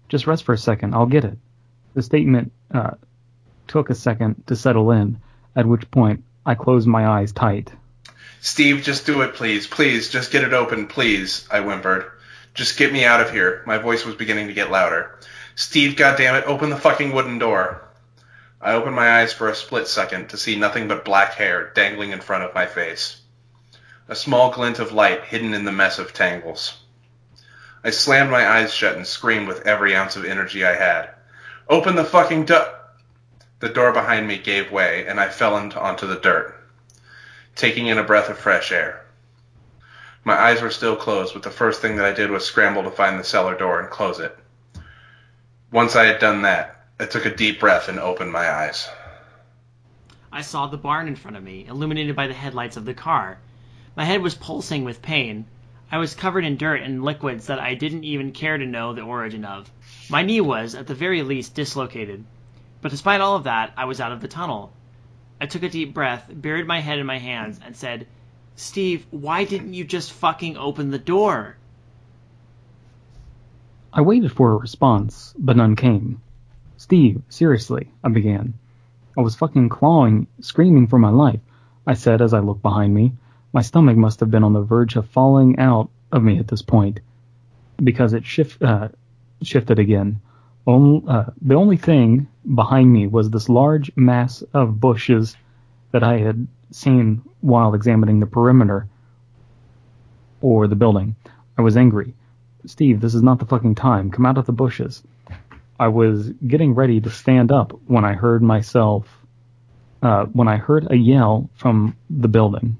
[0.10, 1.38] just rest for a second, I'll get it.
[1.94, 2.96] The statement uh,
[3.68, 5.22] took a second to settle in,
[5.56, 7.72] at which point I closed my eyes tight.
[8.42, 9.68] Steve, just do it, please.
[9.68, 12.13] Please, just get it open, please, I whimpered.
[12.54, 13.64] Just get me out of here.
[13.66, 15.18] My voice was beginning to get louder.
[15.56, 17.82] Steve, goddammit, open the fucking wooden door.
[18.62, 22.12] I opened my eyes for a split second to see nothing but black hair dangling
[22.12, 23.22] in front of my face.
[24.08, 26.78] A small glint of light hidden in the mess of tangles.
[27.84, 31.10] I slammed my eyes shut and screamed with every ounce of energy I had.
[31.68, 32.68] Open the fucking door!
[33.60, 36.64] The door behind me gave way, and I fell onto the dirt
[37.56, 39.03] taking in a breath of fresh air.
[40.26, 42.92] My eyes were still closed, but the first thing that I did was scramble to
[42.92, 44.38] find the cellar door and close it.
[45.70, 48.88] Once I had done that, I took a deep breath and opened my eyes.
[50.32, 53.40] I saw the barn in front of me, illuminated by the headlights of the car.
[53.96, 55.46] My head was pulsing with pain.
[55.92, 59.02] I was covered in dirt and liquids that I didn't even care to know the
[59.02, 59.70] origin of.
[60.10, 62.24] My knee was, at the very least, dislocated.
[62.82, 64.72] But despite all of that, I was out of the tunnel.
[65.42, 68.08] I took a deep breath, buried my head in my hands, and said,
[68.56, 71.58] Steve, why didn't you just fucking open the door?
[73.92, 76.22] I waited for a response, but none came.
[76.78, 78.54] Steve, seriously, I began.
[79.18, 81.40] I was fucking clawing, screaming for my life,
[81.86, 83.14] I said as I looked behind me.
[83.54, 86.62] My stomach must have been on the verge of falling out of me at this
[86.64, 87.00] point,
[87.84, 88.24] because it
[88.62, 88.90] uh,
[89.42, 90.22] shifted again.
[90.66, 95.36] Only, uh, the only thing behind me was this large mass of bushes
[95.92, 98.88] that I had seen while examining the perimeter
[100.42, 101.16] or the building.
[101.58, 102.14] I was angry.
[102.66, 104.10] Steve, this is not the fucking time.
[104.12, 105.04] Come out of the bushes.
[105.78, 109.08] I was getting ready to stand up when I heard myself,
[110.02, 112.78] uh, when I heard a yell from the building.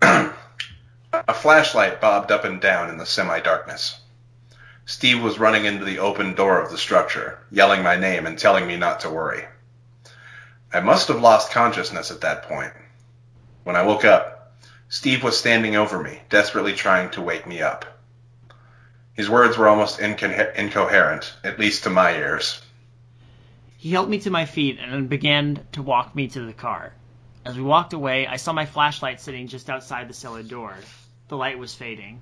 [0.02, 4.00] A flashlight bobbed up and down in the semi-darkness.
[4.86, 8.66] Steve was running into the open door of the structure, yelling my name and telling
[8.66, 9.44] me not to worry.
[10.72, 12.72] I must have lost consciousness at that point.
[13.64, 14.54] When I woke up,
[14.88, 17.84] Steve was standing over me, desperately trying to wake me up.
[19.14, 22.60] His words were almost inco- incoherent, at least to my ears.
[23.76, 26.92] He helped me to my feet and began to walk me to the car.
[27.44, 30.74] As we walked away, I saw my flashlight sitting just outside the cellar door.
[31.28, 32.20] The light was fading.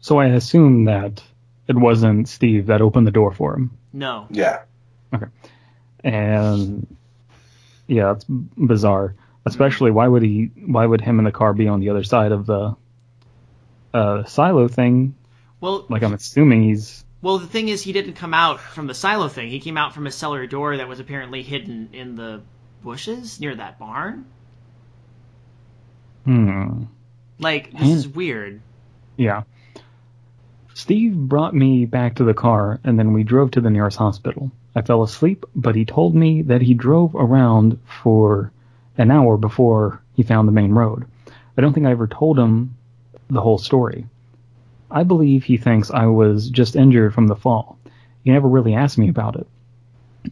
[0.00, 1.22] So I assume that
[1.66, 3.76] it wasn't Steve that opened the door for him.
[3.92, 4.26] No.
[4.30, 4.62] Yeah.
[6.04, 6.86] And
[7.86, 9.14] yeah, it's bizarre.
[9.46, 12.32] Especially why would he why would him and the car be on the other side
[12.32, 12.76] of the
[13.94, 15.14] uh, silo thing?
[15.60, 18.94] Well, Like I'm assuming he's well, the thing is, he didn't come out from the
[18.94, 19.50] silo thing.
[19.50, 22.40] He came out from a cellar door that was apparently hidden in the
[22.82, 24.24] bushes near that barn.
[26.24, 26.84] hmm.
[27.38, 27.86] Like, this Hmm.
[27.94, 28.60] is weird.
[29.16, 29.42] Yeah.
[30.74, 34.50] Steve brought me back to the car, and then we drove to the nearest hospital.
[34.74, 38.52] I fell asleep, but he told me that he drove around for
[38.96, 41.06] an hour before he found the main road.
[41.56, 42.76] I don't think I ever told him
[43.28, 44.06] the whole story.
[44.90, 47.78] I believe he thinks I was just injured from the fall.
[48.24, 49.46] He never really asked me about it.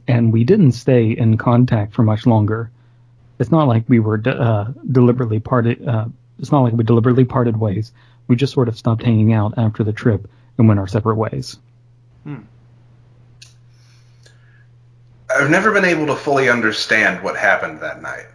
[0.06, 2.70] And we didn't stay in contact for much longer.
[3.38, 5.86] It's not like we were de- uh, deliberately parted.
[5.86, 6.06] Uh,
[6.38, 7.92] it's not like we deliberately parted ways.
[8.26, 10.28] We just sort of stopped hanging out after the trip
[10.58, 11.56] and went our separate ways.
[15.30, 18.26] I've never been able to fully understand what happened that night.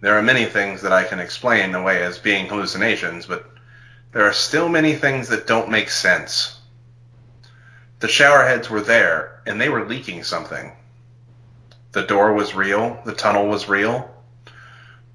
[0.00, 3.50] There are many things that I can explain away as being hallucinations, but
[4.12, 6.60] there are still many things that don't make sense.
[7.98, 10.72] The shower heads were there, and they were leaking something.
[11.90, 14.14] The door was real, the tunnel was real.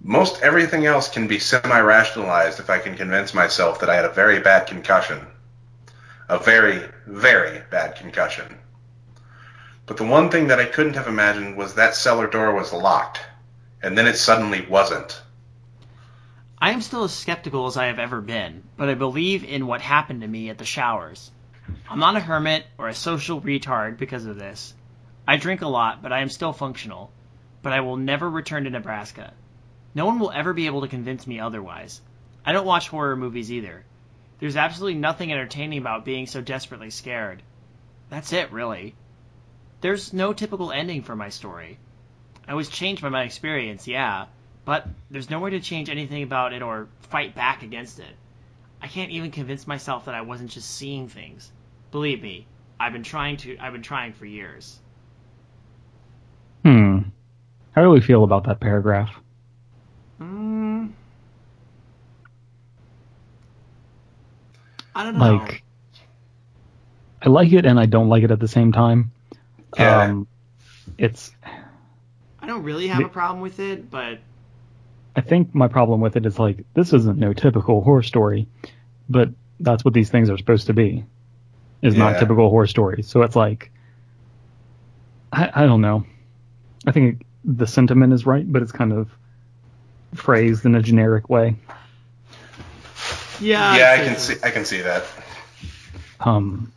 [0.01, 4.05] Most everything else can be semi rationalized if I can convince myself that I had
[4.05, 5.25] a very bad concussion.
[6.27, 8.57] A very, very bad concussion.
[9.89, 13.21] But the one thing that I couldn't have imagined was that cellar door was locked,
[13.81, 15.19] and then it suddenly wasn't.
[16.59, 19.81] I am still as skeptical as I have ever been, but I believe in what
[19.81, 21.31] happened to me at the showers.
[21.89, 24.75] I'm not a hermit or a social retard because of this.
[25.27, 27.11] I drink a lot, but I am still functional.
[27.63, 29.33] But I will never return to Nebraska.
[29.95, 31.99] No one will ever be able to convince me otherwise.
[32.45, 33.85] I don't watch horror movies either.
[34.37, 37.41] There's absolutely nothing entertaining about being so desperately scared.
[38.11, 38.93] That's it, really.
[39.81, 41.79] There's no typical ending for my story.
[42.47, 44.25] I was changed by my experience, yeah,
[44.65, 48.15] but there's no way to change anything about it or fight back against it.
[48.81, 51.51] I can't even convince myself that I wasn't just seeing things.
[51.91, 52.47] Believe me,
[52.79, 54.79] I've been trying to I've been trying for years.
[56.63, 56.99] Hmm.
[57.71, 59.11] How do we feel about that paragraph?
[60.19, 60.91] Mm.
[64.95, 65.37] I don't know.
[65.37, 65.63] Like,
[67.21, 69.11] I like it and I don't like it at the same time.
[69.77, 70.03] Yeah.
[70.03, 70.27] Um,
[70.97, 71.31] it's.
[72.41, 74.19] I don't really have a problem with it, but
[75.15, 78.47] I think my problem with it is like this isn't no typical horror story,
[79.09, 79.29] but
[79.59, 81.05] that's what these things are supposed to be.
[81.81, 82.19] Is not Yeah.
[82.19, 83.07] typical horror stories.
[83.07, 83.71] So it's like,
[85.31, 86.05] I, I don't know.
[86.87, 89.09] I think the sentiment is right, but it's kind of
[90.13, 91.55] phrased in a generic way.
[93.39, 94.39] yeah, yeah, I'd I can say see.
[94.43, 95.03] I can see that.
[96.21, 96.71] Um,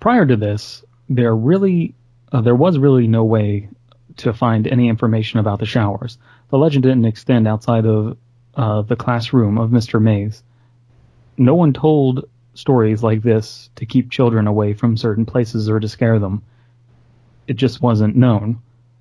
[0.00, 1.94] prior to this, there really,
[2.34, 3.68] uh, there was really no way
[4.16, 6.18] to find any information about the showers.
[6.50, 8.18] The legend didn't extend outside of
[8.56, 10.02] uh, the classroom of Mr.
[10.02, 10.42] Mays.
[11.36, 15.88] No one told stories like this to keep children away from certain places or to
[15.88, 16.42] scare them.
[17.46, 18.58] it just wasn't known.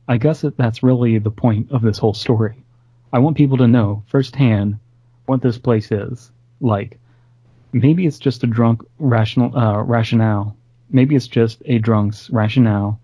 [0.08, 2.64] I guess that that's really the point of this whole story.
[3.12, 4.80] I want people to know firsthand
[5.26, 7.00] what this place is like.
[7.72, 10.56] Maybe it's just a drunk rational uh, rationale.
[10.90, 13.00] Maybe it's just a drunk's rationale,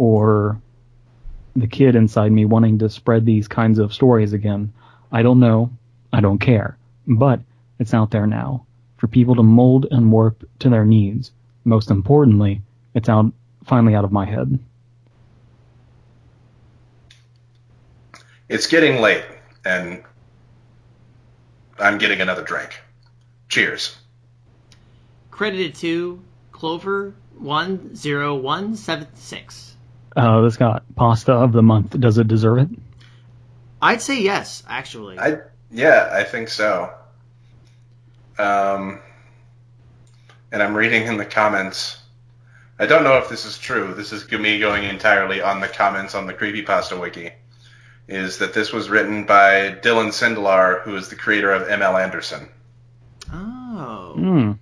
[0.00, 0.58] or
[1.54, 4.72] the kid inside me wanting to spread these kinds of stories again.
[5.12, 5.70] I don't know.
[6.10, 6.78] I don't care.
[7.06, 7.40] But
[7.78, 8.64] it's out there now
[8.96, 11.32] for people to mold and warp to their needs.
[11.64, 12.62] Most importantly,
[12.94, 13.30] it's out
[13.66, 14.58] finally out of my head.
[18.48, 19.24] It's getting late,
[19.66, 20.02] and
[21.78, 22.80] I'm getting another drink.
[23.50, 23.98] Cheers.
[25.30, 26.22] Credited to
[26.52, 29.76] Clover one zero one seven six.
[30.16, 31.98] Uh, this got pasta of the month.
[31.98, 32.68] Does it deserve it?
[33.80, 35.18] I'd say yes, actually.
[35.18, 35.38] I
[35.70, 36.92] yeah, I think so.
[38.38, 39.00] Um,
[40.52, 41.98] and I'm reading in the comments.
[42.78, 43.94] I don't know if this is true.
[43.94, 47.32] This is me going entirely on the comments on the Creepypasta wiki.
[48.08, 52.48] Is that this was written by Dylan Sindelar, who is the creator of ML Anderson.
[53.32, 54.14] oh.
[54.14, 54.52] Hmm.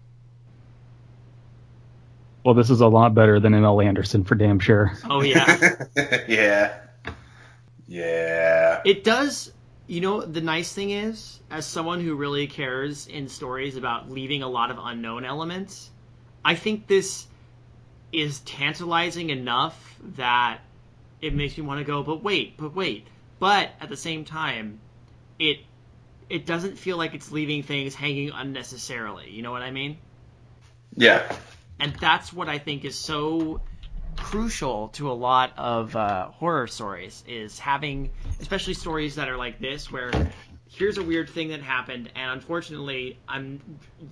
[2.48, 3.78] Well, this is a lot better than M.L.
[3.78, 4.96] Anderson for damn sure.
[5.04, 5.84] Oh yeah.
[6.26, 6.78] yeah.
[7.86, 8.80] Yeah.
[8.86, 9.52] It does.
[9.86, 14.42] You know, the nice thing is, as someone who really cares in stories about leaving
[14.42, 15.90] a lot of unknown elements,
[16.42, 17.26] I think this
[18.14, 20.60] is tantalizing enough that
[21.20, 23.08] it makes me want to go, but wait, but wait.
[23.38, 24.80] But at the same time,
[25.38, 25.58] it
[26.30, 29.28] it doesn't feel like it's leaving things hanging unnecessarily.
[29.28, 29.98] You know what I mean?
[30.96, 31.30] Yeah.
[31.80, 33.60] And that's what I think is so
[34.16, 38.10] crucial to a lot of uh, horror stories is having,
[38.40, 40.10] especially stories that are like this, where
[40.68, 43.60] here's a weird thing that happened, and unfortunately, I'm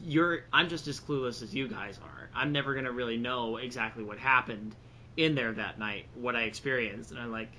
[0.03, 2.31] you're I'm just as clueless as you guys are.
[2.35, 4.75] I'm never gonna really know exactly what happened
[5.17, 7.51] in there that night, what I experienced, and I'm like,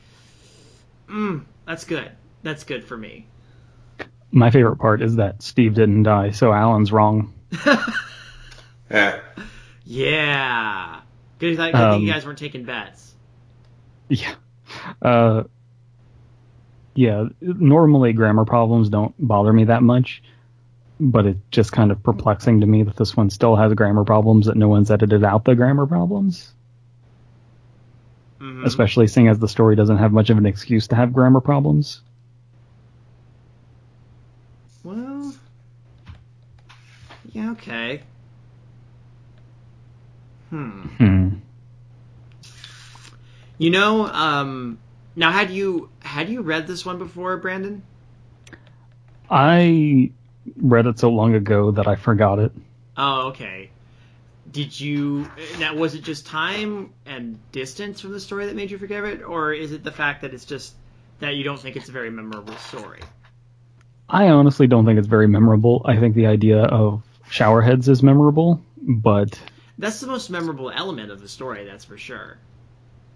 [1.09, 2.11] mm, that's good.
[2.43, 3.27] That's good for me.
[4.31, 7.33] My favorite part is that Steve didn't die, so Alan's wrong.
[8.89, 9.19] Yeah.
[9.89, 10.99] Yeah.
[11.39, 11.57] Good.
[11.59, 13.15] I, think you Um, guys weren't taking bets.
[14.09, 14.35] Yeah.
[15.01, 15.43] Uh,
[16.93, 20.21] yeah, normally grammar problems don't bother me that much,
[20.99, 24.47] but it's just kind of perplexing to me that this one still has grammar problems,
[24.47, 26.53] that no one's edited out the grammar problems,
[28.41, 28.65] Mhm.
[28.65, 32.01] especially seeing as the story doesn't have much of an excuse to have grammar problems.
[34.83, 35.33] Well,
[37.31, 38.01] yeah, okay.
[40.49, 40.81] Hmm.
[40.81, 41.29] Hmm.
[43.57, 44.79] You know, um,
[45.15, 47.83] now had you had you read this one before, Brandon?
[49.29, 50.11] I
[50.55, 52.51] read it so long ago that I forgot it.
[52.95, 53.71] Oh, okay.
[54.51, 55.29] Did you?
[55.59, 59.23] Now, was it just time and distance from the story that made you forget it,
[59.23, 60.73] or is it the fact that it's just
[61.19, 63.01] that you don't think it's a very memorable story?
[64.09, 65.81] I honestly don't think it's very memorable.
[65.83, 69.37] I think the idea of showerheads is memorable, but
[69.77, 72.37] That's the most memorable element of the story, that's for sure.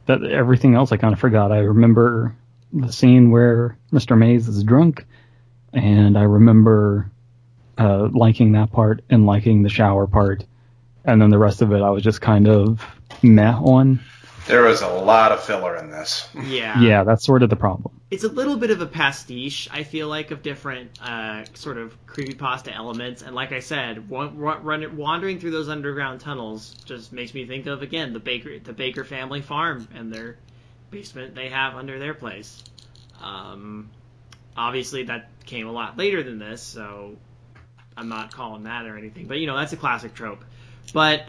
[0.06, 1.52] that everything else I kind of forgot.
[1.52, 2.36] I remember
[2.74, 4.18] the scene where Mr.
[4.18, 5.06] Mays is drunk,
[5.74, 7.10] and I remember
[7.78, 10.46] uh, liking that part and liking the shower part,
[11.06, 12.86] and then the rest of it I was just kind of
[13.24, 14.00] meh on.
[14.47, 16.27] There was a lot of filler in this.
[16.43, 16.81] Yeah.
[16.81, 18.01] Yeah, that's sort of the problem.
[18.09, 21.95] it's a little bit of a pastiche, I feel like, of different uh, sort of
[22.07, 23.22] creepypasta elements.
[23.22, 27.45] And like I said, wa- wa- run, wandering through those underground tunnels just makes me
[27.45, 30.38] think of again the Baker the Baker family farm and their
[30.89, 32.63] basement they have under their place.
[33.22, 33.89] Um,
[34.57, 37.15] obviously, that came a lot later than this, so
[37.95, 39.27] I'm not calling that or anything.
[39.27, 40.43] But you know, that's a classic trope.
[40.93, 41.27] But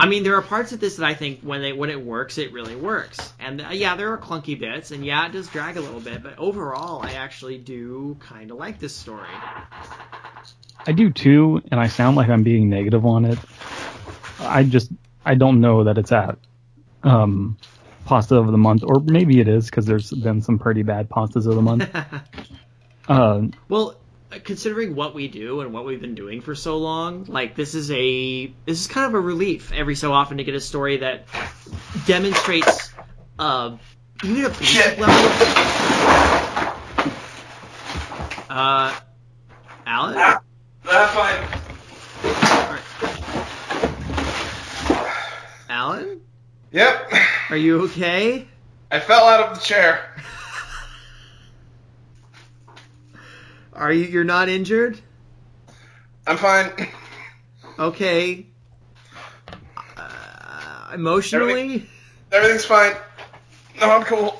[0.00, 2.38] I mean, there are parts of this that I think when they when it works,
[2.38, 3.34] it really works.
[3.38, 6.22] And uh, yeah, there are clunky bits, and yeah, it does drag a little bit.
[6.22, 9.28] But overall, I actually do kind of like this story.
[10.86, 13.38] I do too, and I sound like I'm being negative on it.
[14.38, 14.90] I just
[15.26, 16.38] I don't know that it's at
[17.02, 17.58] um,
[18.06, 21.46] pasta of the month, or maybe it is because there's been some pretty bad pastas
[21.46, 21.94] of the month.
[23.08, 23.96] uh, well,
[24.44, 27.90] considering what we do and what we've been doing for so long, like this is
[27.90, 31.24] a this is kind of a relief every so often to get a story that
[32.06, 32.92] demonstrates
[33.38, 33.76] uh,
[34.24, 35.56] even a basic level of.
[38.48, 38.94] Uh,
[39.86, 40.14] Alan.
[40.18, 40.40] Ah,
[40.84, 41.40] that's fine.
[45.68, 46.20] Alan,
[46.72, 47.12] Yep.
[47.50, 48.46] are you okay?
[48.90, 50.04] I fell out of the chair.
[53.80, 54.04] Are you?
[54.04, 55.00] You're not injured?
[56.26, 56.70] I'm fine.
[57.78, 58.44] Okay.
[59.96, 61.88] Uh, emotionally,
[62.30, 62.92] Everything's fine.
[63.80, 64.38] No, I'm cool.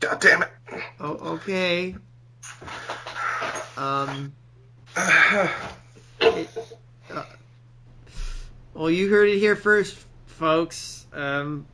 [0.00, 0.50] God damn it.
[1.00, 1.96] Oh, okay.
[3.78, 4.34] Um.
[6.20, 6.50] it-
[7.10, 7.24] uh,
[8.74, 9.96] well, you heard it here first,
[10.26, 11.06] folks.
[11.14, 11.64] Um,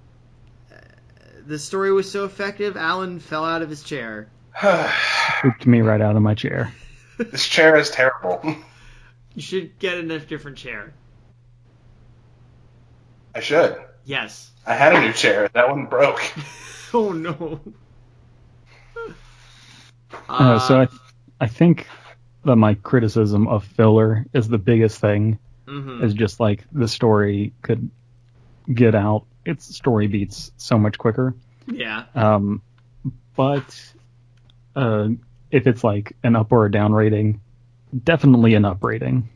[1.49, 4.29] the story was so effective, Alan fell out of his chair.
[4.61, 6.73] Pooped me right out of my chair.
[7.19, 8.41] this chair is terrible.
[9.35, 10.93] You should get in a different chair.
[13.35, 13.77] I should.
[14.05, 14.51] Yes.
[14.67, 15.49] I had a new chair.
[15.55, 16.21] That one broke.
[16.95, 17.61] Oh no.
[20.27, 20.89] Uh, so I,
[21.39, 21.87] I think
[22.47, 25.39] that my criticism of filler is the biggest thing.
[25.67, 26.03] mhm.
[26.03, 27.91] Is just like the story could
[28.73, 31.35] get out its story beats so much quicker.
[31.67, 32.05] yeah.
[32.15, 32.63] Um,
[33.35, 33.93] but
[34.77, 35.09] uh,
[35.51, 37.41] if it's like an up or a down rating,
[38.05, 39.29] definitely an up rating.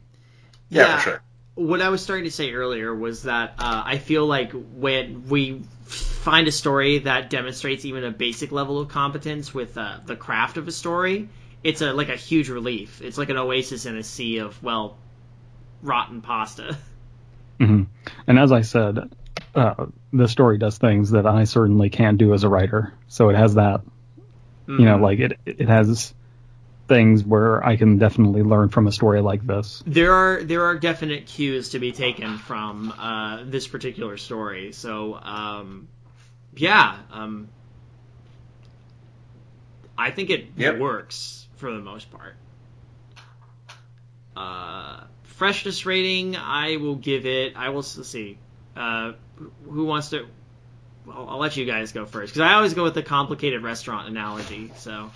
[0.69, 1.23] Yeah, for sure.
[1.55, 5.63] what I was starting to say earlier was that uh, I feel like when we
[5.85, 10.57] find a story that demonstrates even a basic level of competence with uh, the craft
[10.57, 11.29] of a story,
[11.63, 13.01] it's a like a huge relief.
[13.03, 14.97] It's like an oasis in a sea of well,
[15.83, 16.77] rotten pasta.
[17.59, 17.85] hmm
[18.27, 19.15] And as I said,
[19.55, 22.93] uh, the story does things that I certainly can't do as a writer.
[23.09, 23.83] So it has that,
[24.67, 25.03] you know, Mhm.
[25.03, 26.15] like it it has
[26.89, 29.83] things where I can definitely learn from a story like this.
[29.87, 34.73] there are there are definite cues to be taken from uh, this particular story.
[34.73, 35.89] So um,
[36.55, 37.49] yeah, um,
[39.97, 40.79] I think it Yep.
[40.79, 42.35] works for the most part.
[44.37, 47.55] Uh, freshness rating, I will give it.
[47.57, 48.39] I will let's see.
[48.77, 49.13] Uh,
[49.69, 50.27] who wants to?
[51.11, 54.09] I'll, I'll let you guys go first because I always go with the complicated restaurant
[54.09, 54.73] analogy.
[54.77, 55.11] So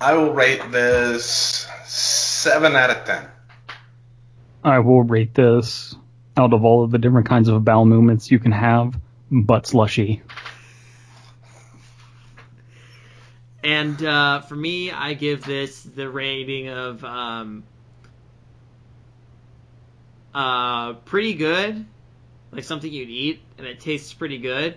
[0.00, 3.28] I will rate this seven out of ten.
[4.64, 5.94] I will rate this
[6.36, 8.94] out of all of the different kinds of bowel movements you can have,
[9.30, 10.22] but slushy.
[13.64, 17.62] And uh, for me, I give this the rating of um,
[20.34, 21.86] uh, pretty good,
[22.52, 24.76] like something you'd eat and it tastes pretty good.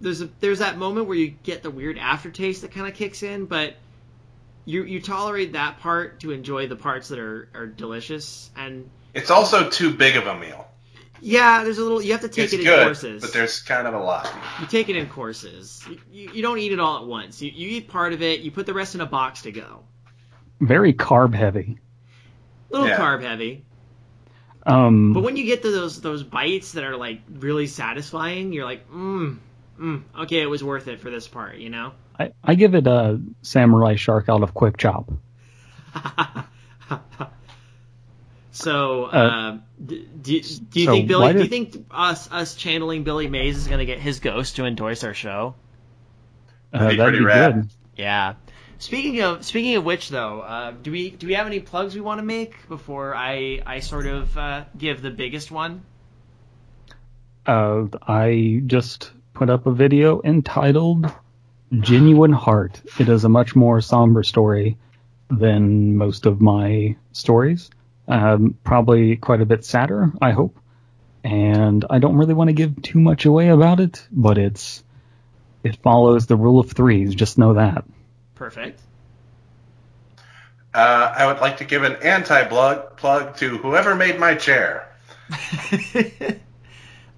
[0.00, 3.22] There's a there's that moment where you get the weird aftertaste that kind of kicks
[3.22, 3.74] in, but
[4.64, 8.50] you you tolerate that part to enjoy the parts that are, are delicious.
[8.56, 10.68] And It's also too big of a meal.
[11.20, 13.22] yeah, there's a little you have to take it's it in good, courses.
[13.22, 14.28] but there's kind of a lot.
[14.60, 15.82] You take it in courses.
[15.88, 17.42] You, you, you don't eat it all at once.
[17.42, 18.40] You, you eat part of it.
[18.40, 19.82] You put the rest in a box to go.
[20.60, 21.78] Very carb heavy.
[22.70, 22.98] A little Yeah.
[22.98, 23.64] carb heavy.
[24.68, 28.64] Um, But when you get to those those bites that are like really satisfying, you're
[28.66, 29.38] like, mm,
[29.80, 31.92] mm, okay, it was worth it for this part, you know.
[32.18, 35.10] I, I give it a samurai shark out of quick chop.
[38.52, 41.22] so, uh, Uh, d- do, do you so think Billy?
[41.22, 44.64] why Do you think us us channeling Billy Mays is gonna get his ghost to
[44.64, 45.54] endorse our show?
[46.72, 47.68] Uh, That'd be that'd be good.
[47.96, 48.34] Yeah.
[48.80, 52.00] Speaking of speaking of which, though, uh, do we do we have any plugs we
[52.00, 55.82] want to make before I I sort of uh, give the biggest one?
[57.44, 61.12] Uh, I just put up a video entitled
[61.72, 62.80] Genuine Heart.
[63.00, 64.78] It is a much more somber story
[65.28, 67.70] than most of my stories.
[68.06, 70.56] Um, probably quite a bit sadder, I hope.
[71.24, 74.84] And I don't really want to give too much away about it, but it's
[75.64, 77.14] it follows the rule of threes.
[77.14, 77.84] Just know that.
[78.38, 78.80] Perfect.
[80.72, 84.88] Uh, I would like to give an anti-plug plug to whoever made my chair.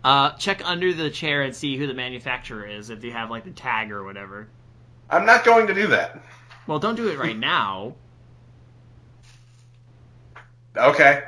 [0.05, 3.45] uh, check under the chair and see who the manufacturer is if you have like
[3.45, 4.49] the tag or whatever.
[5.11, 6.23] I'm not going to do that.
[6.67, 7.97] Well, don't do it right now.
[10.75, 11.23] Okay.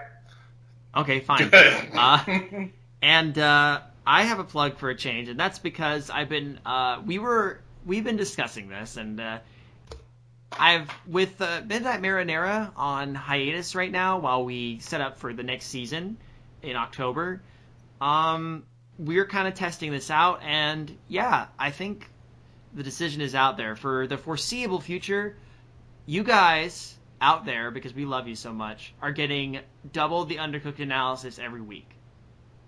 [0.97, 1.51] Okay, fine.
[1.53, 2.69] Uh,
[3.03, 7.03] and uh, I have a plug for a change, and that's because I've been uh,
[7.05, 9.39] we were we've been discussing this, and uh,
[10.59, 15.43] I've with uh, Midnight Marinara on hiatus right now while we set up for the
[15.43, 16.17] next season
[16.63, 17.43] in October.
[18.01, 18.65] Um,
[18.99, 22.09] we're kind of testing this out, and yeah, I think
[22.75, 25.37] the decision is out there for the foreseeable future.
[26.07, 29.61] You guys out there, because we love you so much, are getting
[29.93, 31.89] double the undercooked analysis every week.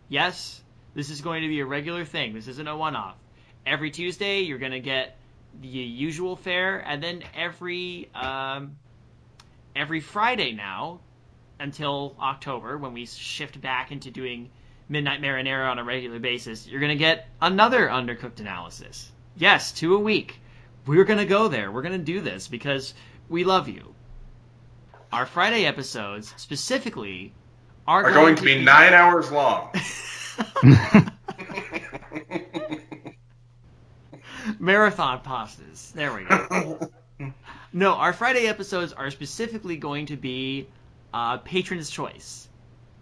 [0.09, 0.63] Yes,
[0.95, 2.35] this is going to be a regular thing.
[2.35, 3.17] This isn't a one-off.
[3.67, 5.17] Every Tuesday, you're going to get
[5.61, 8.77] the usual fare, and then every um,
[9.75, 11.01] every Friday now,
[11.59, 14.51] until October, when we shift back into doing
[14.89, 19.11] Midnight Marinara on a regular basis, you're going to get another undercooked analysis.
[19.37, 20.41] Yes, two a week.
[20.87, 21.73] We're going to go there.
[21.73, 22.95] We're going to do this because
[23.29, 23.95] we love you.
[25.13, 27.33] Our Friday episodes specifically
[27.87, 29.71] are going to be nine hours long.
[34.65, 35.93] Marathon pastas.
[35.93, 36.91] There we go.
[37.75, 40.69] no, our Friday episodes are specifically going to be
[41.13, 42.49] uh, patron's choice.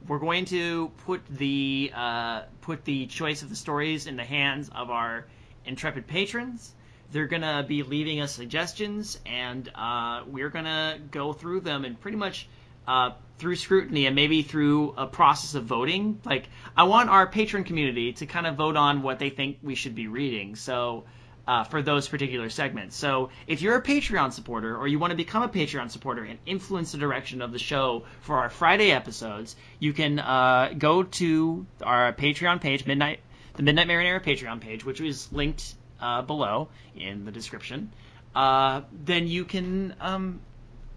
[0.08, 4.70] We're going to put the uh, put the choice of the stories in the hands
[4.74, 5.26] of our
[5.64, 6.74] intrepid patrons.
[7.12, 12.16] They're gonna be leaving us suggestions, and uh, we're gonna go through them and pretty
[12.16, 12.48] much
[12.88, 16.20] uh, through scrutiny and maybe through a process of voting.
[16.24, 19.76] Like, I want our patron community to kind of vote on what they think we
[19.76, 20.56] should be reading.
[20.56, 21.04] So,
[21.46, 22.96] uh, for those particular segments.
[22.96, 26.38] So, if you're a Patreon supporter or you want to become a Patreon supporter and
[26.46, 31.66] influence the direction of the show for our Friday episodes, you can uh, go to
[31.82, 33.20] our Patreon page, Midnight,
[33.54, 37.92] the Midnight Marinara Patreon page, which is linked uh, below in the description.
[38.34, 40.40] Uh, then you can um,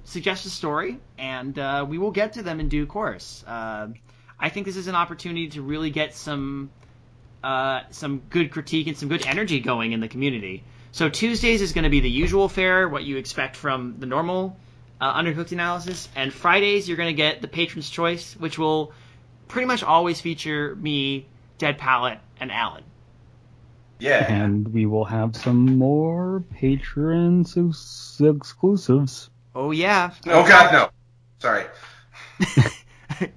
[0.03, 3.43] suggest a story, and uh, we will get to them in due course.
[3.45, 3.87] Uh,
[4.39, 6.69] I think this is an opportunity to really get some
[7.45, 10.63] uh, some good critique and some good energy going in the community.
[10.91, 14.57] So Tuesdays is going to be the usual fare, what you expect from the normal
[14.99, 18.93] uh, undercooked analysis, and Fridays you're going to get the patron's choice, which will
[19.47, 21.27] pretty much always feature me,
[21.59, 22.83] Dead Pilot, and Alan.
[23.99, 24.25] Yeah.
[24.27, 29.29] And we will have some more patrons ex- exclusives.
[29.53, 30.11] Oh yeah.
[30.25, 30.89] Oh God, no.
[31.37, 31.65] Sorry.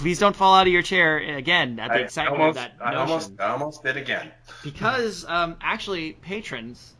[0.00, 2.72] Please don't fall out of your chair again at the I excitement almost, of that
[2.80, 3.00] I notion.
[3.00, 4.30] almost, I almost did again.
[4.64, 6.94] Because um, actually, patrons,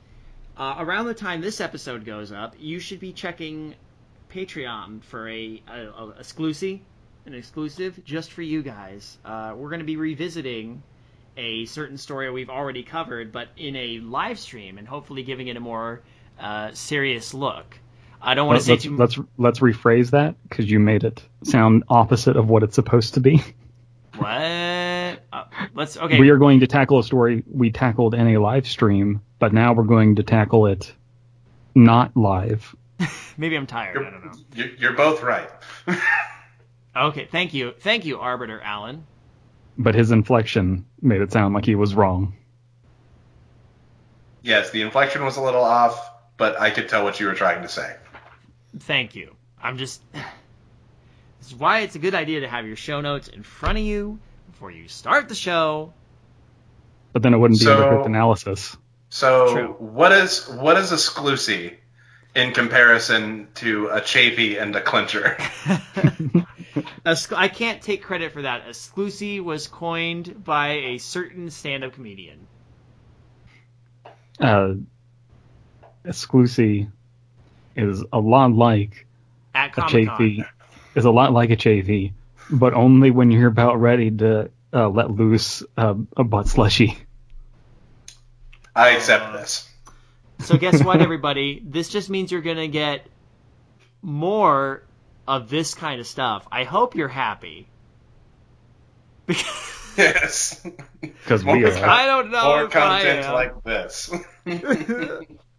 [0.59, 3.75] uh, around the time this episode goes up, you should be checking
[4.31, 6.81] Patreon for a, a, a exclusive,
[7.25, 9.17] an exclusive just for you guys.
[9.25, 10.83] Uh, we're going to be revisiting
[11.39, 15.57] a certain story we've already covered, but in a live stream, and hopefully giving it
[15.57, 16.03] a more
[16.39, 17.79] uh, serious look.
[18.23, 21.23] I don't want to Let's say too let's let's rephrase that because you made it
[21.45, 23.43] sound opposite of what it's supposed to be.
[24.17, 24.29] What?
[24.31, 25.17] Uh,
[25.75, 26.21] let's okay.
[26.21, 29.73] We are going to tackle a story we tackled in a live stream, but now
[29.73, 30.93] we're going to tackle it
[31.75, 32.75] not live.
[33.39, 33.95] Maybe I'm tired.
[33.95, 34.33] You're, don't know.
[34.55, 35.49] you're, you're both right.
[36.97, 39.07] Okay, thank you, thank you, Arbiter Alan.
[39.79, 42.35] But his inflection made it sound like he was wrong.
[44.43, 47.63] yes, the inflection was a little off, but I could tell what you were trying
[47.63, 47.95] to say.
[48.79, 49.35] Thank you.
[49.63, 50.03] I'm just.
[51.39, 53.85] This is why it's a good idea to have your show notes in front of
[53.85, 54.19] you
[54.51, 55.95] before you start the show.
[57.15, 58.77] But then it wouldn't be So- undercooked analysis.
[59.09, 59.69] So, True.
[59.79, 61.77] what is what is a sclusy
[62.37, 65.39] in comparison to a chafee and a clincher?
[67.05, 68.67] A sc- I can't take credit for that.
[68.67, 72.47] Exclusi was coined by a certain stand-up comedian.
[74.39, 74.75] Uh,
[76.05, 76.87] exclusive
[77.77, 79.07] is a lot like
[79.55, 80.19] At a Comic Con.
[80.19, 80.45] chafee.
[80.95, 82.13] Is a lot like a chafee,
[82.51, 86.97] but only when you're about ready to uh, let loose uh, a butt slushy.
[88.75, 89.69] I accept this.
[90.41, 91.63] So guess what, everybody?
[91.65, 93.07] This just means you're gonna get
[94.03, 94.83] more
[95.29, 96.47] of this kind of stuff.
[96.51, 97.69] I hope you're happy.
[99.27, 100.67] Because Yes.
[101.01, 101.73] Because we are.
[101.85, 103.35] I don't know More if I content am.
[103.35, 104.11] like this.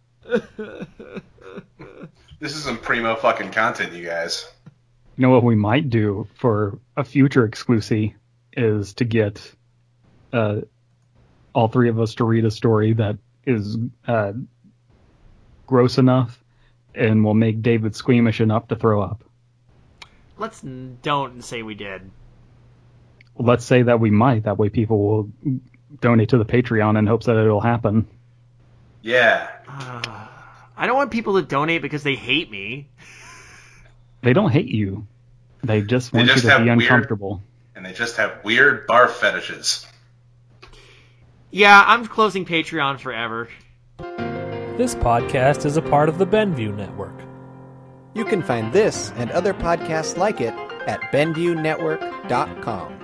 [2.40, 4.50] this is some primo fucking content, you guys.
[5.16, 8.10] You know what we might do for a future exclusive
[8.54, 9.52] is to get
[10.32, 10.60] uh,
[11.52, 13.76] all three of us to read a story that is
[14.06, 14.32] uh,
[15.66, 16.42] gross enough
[16.94, 19.24] and will make David squeamish enough to throw up.
[20.38, 22.10] Let's n- don't say we did.
[23.36, 24.44] Let's say that we might.
[24.44, 25.30] That way, people will
[26.00, 28.06] donate to the Patreon in hopes that it'll happen.
[29.02, 29.48] Yeah.
[29.68, 30.26] Uh,
[30.76, 32.88] I don't want people to donate because they hate me.
[34.22, 35.06] They don't hate you.
[35.64, 37.42] They just They want just you to have be weird- uncomfortable.
[37.74, 39.86] And they just have weird bar fetishes.
[41.50, 43.48] Yeah, I'm closing Patreon forever.
[43.98, 47.14] This podcast is a part of the Benview Network.
[48.14, 50.54] You can find this and other podcasts like it
[50.86, 53.01] at BenviewNetwork.com.